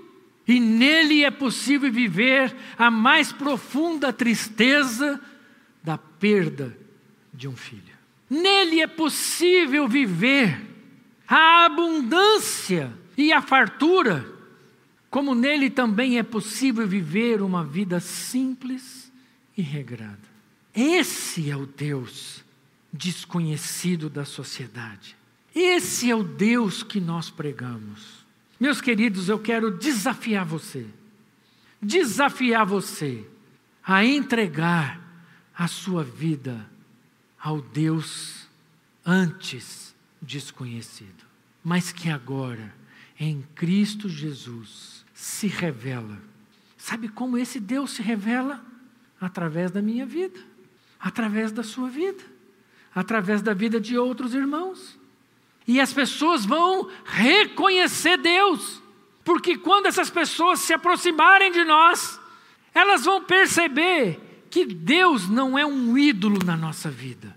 e 0.48 0.60
nele 0.60 1.24
é 1.24 1.32
possível 1.32 1.92
viver 1.92 2.56
a 2.78 2.90
mais 2.90 3.32
profunda 3.32 4.14
tristeza 4.14 5.20
da 5.84 5.98
perda 5.98 6.76
de 7.34 7.48
um 7.48 7.56
filho. 7.56 7.96
Nele 8.30 8.82
é 8.82 8.88
possível 8.88 9.88
viver 9.88 10.60
a 11.28 11.66
abundância 11.66 12.92
e 13.18 13.32
a 13.34 13.42
fartura 13.42 14.35
como 15.16 15.34
nele 15.34 15.70
também 15.70 16.20
é 16.20 16.24
possível 16.24 16.86
viver 16.86 17.42
uma 17.42 17.64
vida 17.64 18.02
simples 18.02 19.10
e 19.56 19.62
regrada. 19.62 20.20
Esse 20.76 21.50
é 21.50 21.56
o 21.56 21.66
Deus 21.66 22.44
desconhecido 22.92 24.10
da 24.10 24.26
sociedade. 24.26 25.16
Esse 25.56 26.12
é 26.12 26.16
o 26.18 26.22
Deus 26.22 26.84
que 26.84 27.00
nós 27.00 27.30
pregamos. 27.30 28.26
Meus 28.60 28.82
queridos, 28.82 29.30
eu 29.30 29.40
quero 29.40 29.72
desafiar 29.72 30.44
você, 30.44 30.86
desafiar 31.82 32.66
você 32.66 33.26
a 33.86 34.04
entregar 34.04 35.00
a 35.58 35.70
sua 35.70 36.04
vida 36.04 36.70
ao 37.40 37.62
Deus 37.62 38.50
antes 39.06 39.96
desconhecido, 40.22 41.24
mas 41.64 41.94
que 41.94 42.10
agora, 42.10 42.76
em 43.18 43.46
Cristo 43.56 44.10
Jesus, 44.10 45.05
se 45.16 45.48
revela. 45.48 46.22
Sabe 46.78 47.08
como 47.08 47.38
esse 47.38 47.60
Deus 47.60 47.92
se 47.92 48.04
revela? 48.04 48.64
Através 49.20 49.72
da 49.72 49.82
minha 49.82 50.06
vida, 50.06 50.38
através 51.00 51.54
da 51.54 51.64
sua 51.64 51.90
vida, 51.90 52.22
através 52.94 53.42
da 53.42 53.54
vida 53.54 53.80
de 53.80 53.98
outros 53.98 54.34
irmãos. 54.36 55.00
E 55.66 55.80
as 55.80 55.94
pessoas 55.94 56.46
vão 56.46 56.92
reconhecer 57.06 58.18
Deus, 58.18 58.82
porque 59.24 59.58
quando 59.58 59.88
essas 59.88 60.10
pessoas 60.10 60.60
se 60.60 60.74
aproximarem 60.74 61.52
de 61.52 61.64
nós, 61.64 62.20
elas 62.74 63.06
vão 63.06 63.24
perceber 63.24 64.20
que 64.52 64.66
Deus 64.66 65.30
não 65.30 65.58
é 65.58 65.66
um 65.66 65.98
ídolo 65.98 66.40
na 66.46 66.58
nossa 66.58 66.92
vida. 66.92 67.36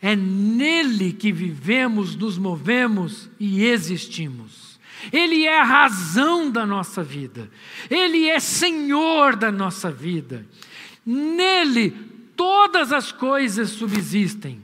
É 0.00 0.16
nele 0.16 1.12
que 1.12 1.30
vivemos, 1.30 2.16
nos 2.16 2.38
movemos 2.38 3.28
e 3.38 3.62
existimos. 3.62 4.59
Ele 5.12 5.44
é 5.44 5.60
a 5.60 5.64
razão 5.64 6.50
da 6.50 6.66
nossa 6.66 7.02
vida, 7.02 7.50
Ele 7.88 8.28
é 8.28 8.38
Senhor 8.38 9.36
da 9.36 9.50
nossa 9.50 9.90
vida. 9.90 10.46
Nele 11.04 11.90
todas 12.36 12.92
as 12.92 13.12
coisas 13.12 13.70
subsistem, 13.70 14.62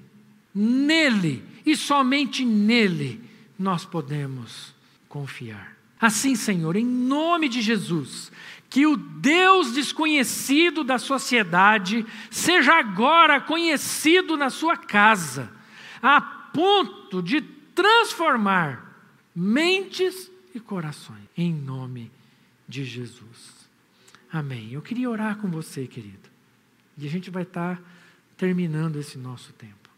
nele 0.55 1.45
e 1.65 1.77
somente 1.77 2.45
nele 2.45 3.21
nós 3.59 3.85
podemos 3.85 4.75
confiar. 5.09 5.77
Assim, 6.01 6.35
Senhor, 6.35 6.77
em 6.77 6.87
nome 6.87 7.49
de 7.49 7.61
Jesus, 7.61 8.31
que 8.71 8.87
o 8.87 8.97
Deus 8.97 9.73
desconhecido 9.73 10.85
da 10.85 10.99
sociedade 10.99 12.05
seja 12.31 12.79
agora 12.79 13.41
conhecido 13.41 14.37
na 14.37 14.51
sua 14.51 14.77
casa, 14.77 15.51
a 16.03 16.21
ponto 16.21 17.23
de 17.23 17.41
transformar 17.75 18.86
mentes 19.37 20.31
e 20.55 20.59
corações, 20.59 21.29
em 21.37 21.53
nome 21.53 22.11
de 22.67 22.87
Jesus. 22.87 23.69
Amém. 24.33 24.73
Eu 24.73 24.81
queria 24.81 25.11
orar 25.11 25.37
com 25.37 25.51
você, 25.51 25.87
querido, 25.87 26.31
e 26.97 27.07
a 27.07 27.11
gente 27.11 27.31
vai 27.31 27.43
estar 27.43 27.79
terminando 28.39 28.97
esse 28.97 29.19
nosso 29.19 29.53
tempo. 29.53 29.91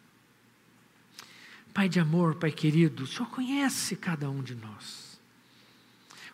Pai 1.72 1.88
de 1.88 2.00
amor, 2.00 2.34
Pai 2.34 2.50
querido, 2.50 3.04
o 3.04 3.06
Senhor 3.06 3.30
conhece 3.30 3.94
cada 3.94 4.28
um 4.28 4.42
de 4.42 4.56
nós. 4.56 5.20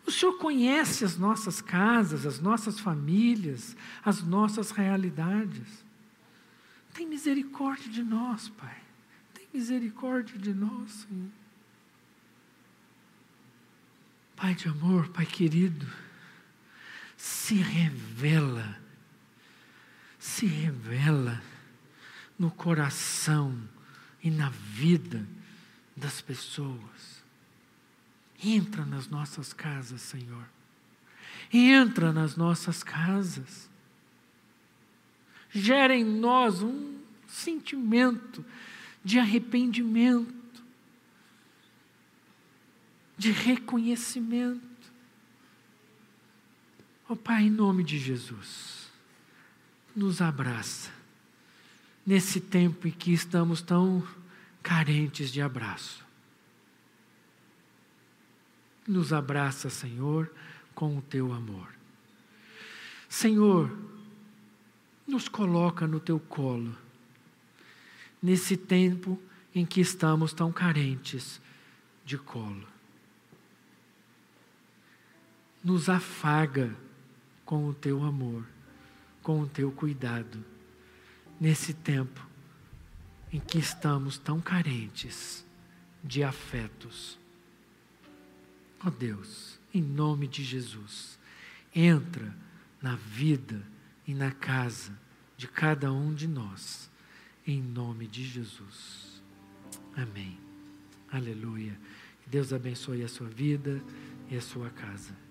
O 0.06 0.10
Senhor 0.10 0.38
conhece 0.38 1.04
as 1.04 1.18
nossas 1.18 1.60
casas, 1.60 2.24
as 2.24 2.40
nossas 2.40 2.80
famílias, 2.80 3.76
as 4.02 4.22
nossas 4.22 4.70
realidades. 4.70 5.84
Tem 6.94 7.06
misericórdia 7.06 7.90
de 7.90 8.02
nós, 8.02 8.48
Pai. 8.48 8.78
Tem 9.34 9.46
misericórdia 9.52 10.38
de 10.38 10.54
nós, 10.54 11.06
Senhor. 11.08 11.43
Pai 14.44 14.54
de 14.54 14.68
amor, 14.68 15.08
Pai 15.08 15.24
querido, 15.24 15.90
se 17.16 17.54
revela, 17.54 18.78
se 20.18 20.44
revela 20.44 21.42
no 22.38 22.50
coração 22.50 23.58
e 24.22 24.30
na 24.30 24.50
vida 24.50 25.26
das 25.96 26.20
pessoas. 26.20 27.24
Entra 28.44 28.84
nas 28.84 29.08
nossas 29.08 29.54
casas, 29.54 30.02
Senhor. 30.02 30.44
Entra 31.50 32.12
nas 32.12 32.36
nossas 32.36 32.82
casas. 32.82 33.70
Gera 35.50 35.96
em 35.96 36.04
nós 36.04 36.60
um 36.60 36.98
sentimento 37.26 38.44
de 39.02 39.18
arrependimento, 39.18 40.43
de 43.24 43.30
reconhecimento. 43.30 44.60
Oh 47.08 47.16
Pai, 47.16 47.44
em 47.44 47.50
nome 47.50 47.82
de 47.82 47.98
Jesus, 47.98 48.90
nos 49.96 50.20
abraça 50.20 50.90
nesse 52.04 52.38
tempo 52.38 52.86
em 52.86 52.90
que 52.90 53.14
estamos 53.14 53.62
tão 53.62 54.06
carentes 54.62 55.32
de 55.32 55.40
abraço. 55.40 56.04
Nos 58.86 59.10
abraça, 59.10 59.70
Senhor, 59.70 60.30
com 60.74 60.98
o 60.98 61.00
teu 61.00 61.32
amor. 61.32 61.68
Senhor, 63.08 63.74
nos 65.06 65.28
coloca 65.28 65.86
no 65.86 65.98
teu 65.98 66.20
colo, 66.20 66.76
nesse 68.22 68.54
tempo 68.54 69.18
em 69.54 69.64
que 69.64 69.80
estamos 69.80 70.34
tão 70.34 70.52
carentes 70.52 71.40
de 72.04 72.18
colo. 72.18 72.73
Nos 75.64 75.88
afaga 75.88 76.76
com 77.44 77.66
o 77.66 77.74
teu 77.74 78.04
amor, 78.04 78.44
com 79.22 79.40
o 79.40 79.48
teu 79.48 79.72
cuidado, 79.72 80.44
nesse 81.40 81.72
tempo 81.72 82.24
em 83.32 83.40
que 83.40 83.58
estamos 83.58 84.18
tão 84.18 84.40
carentes 84.40 85.44
de 86.04 86.22
afetos 86.22 87.18
Ó 88.84 88.88
oh 88.88 88.90
Deus, 88.90 89.58
em 89.72 89.80
nome 89.80 90.28
de 90.28 90.44
Jesus, 90.44 91.18
entra 91.74 92.36
na 92.82 92.96
vida 92.96 93.62
e 94.06 94.12
na 94.12 94.30
casa 94.30 94.92
de 95.38 95.48
cada 95.48 95.90
um 95.90 96.12
de 96.12 96.28
nós, 96.28 96.90
em 97.46 97.62
nome 97.62 98.06
de 98.06 98.22
Jesus. 98.24 99.22
Amém. 99.96 100.38
Aleluia. 101.10 101.74
Deus 102.26 102.52
abençoe 102.52 103.02
a 103.02 103.08
sua 103.08 103.28
vida 103.28 103.82
e 104.30 104.36
a 104.36 104.40
sua 104.42 104.68
casa, 104.68 105.16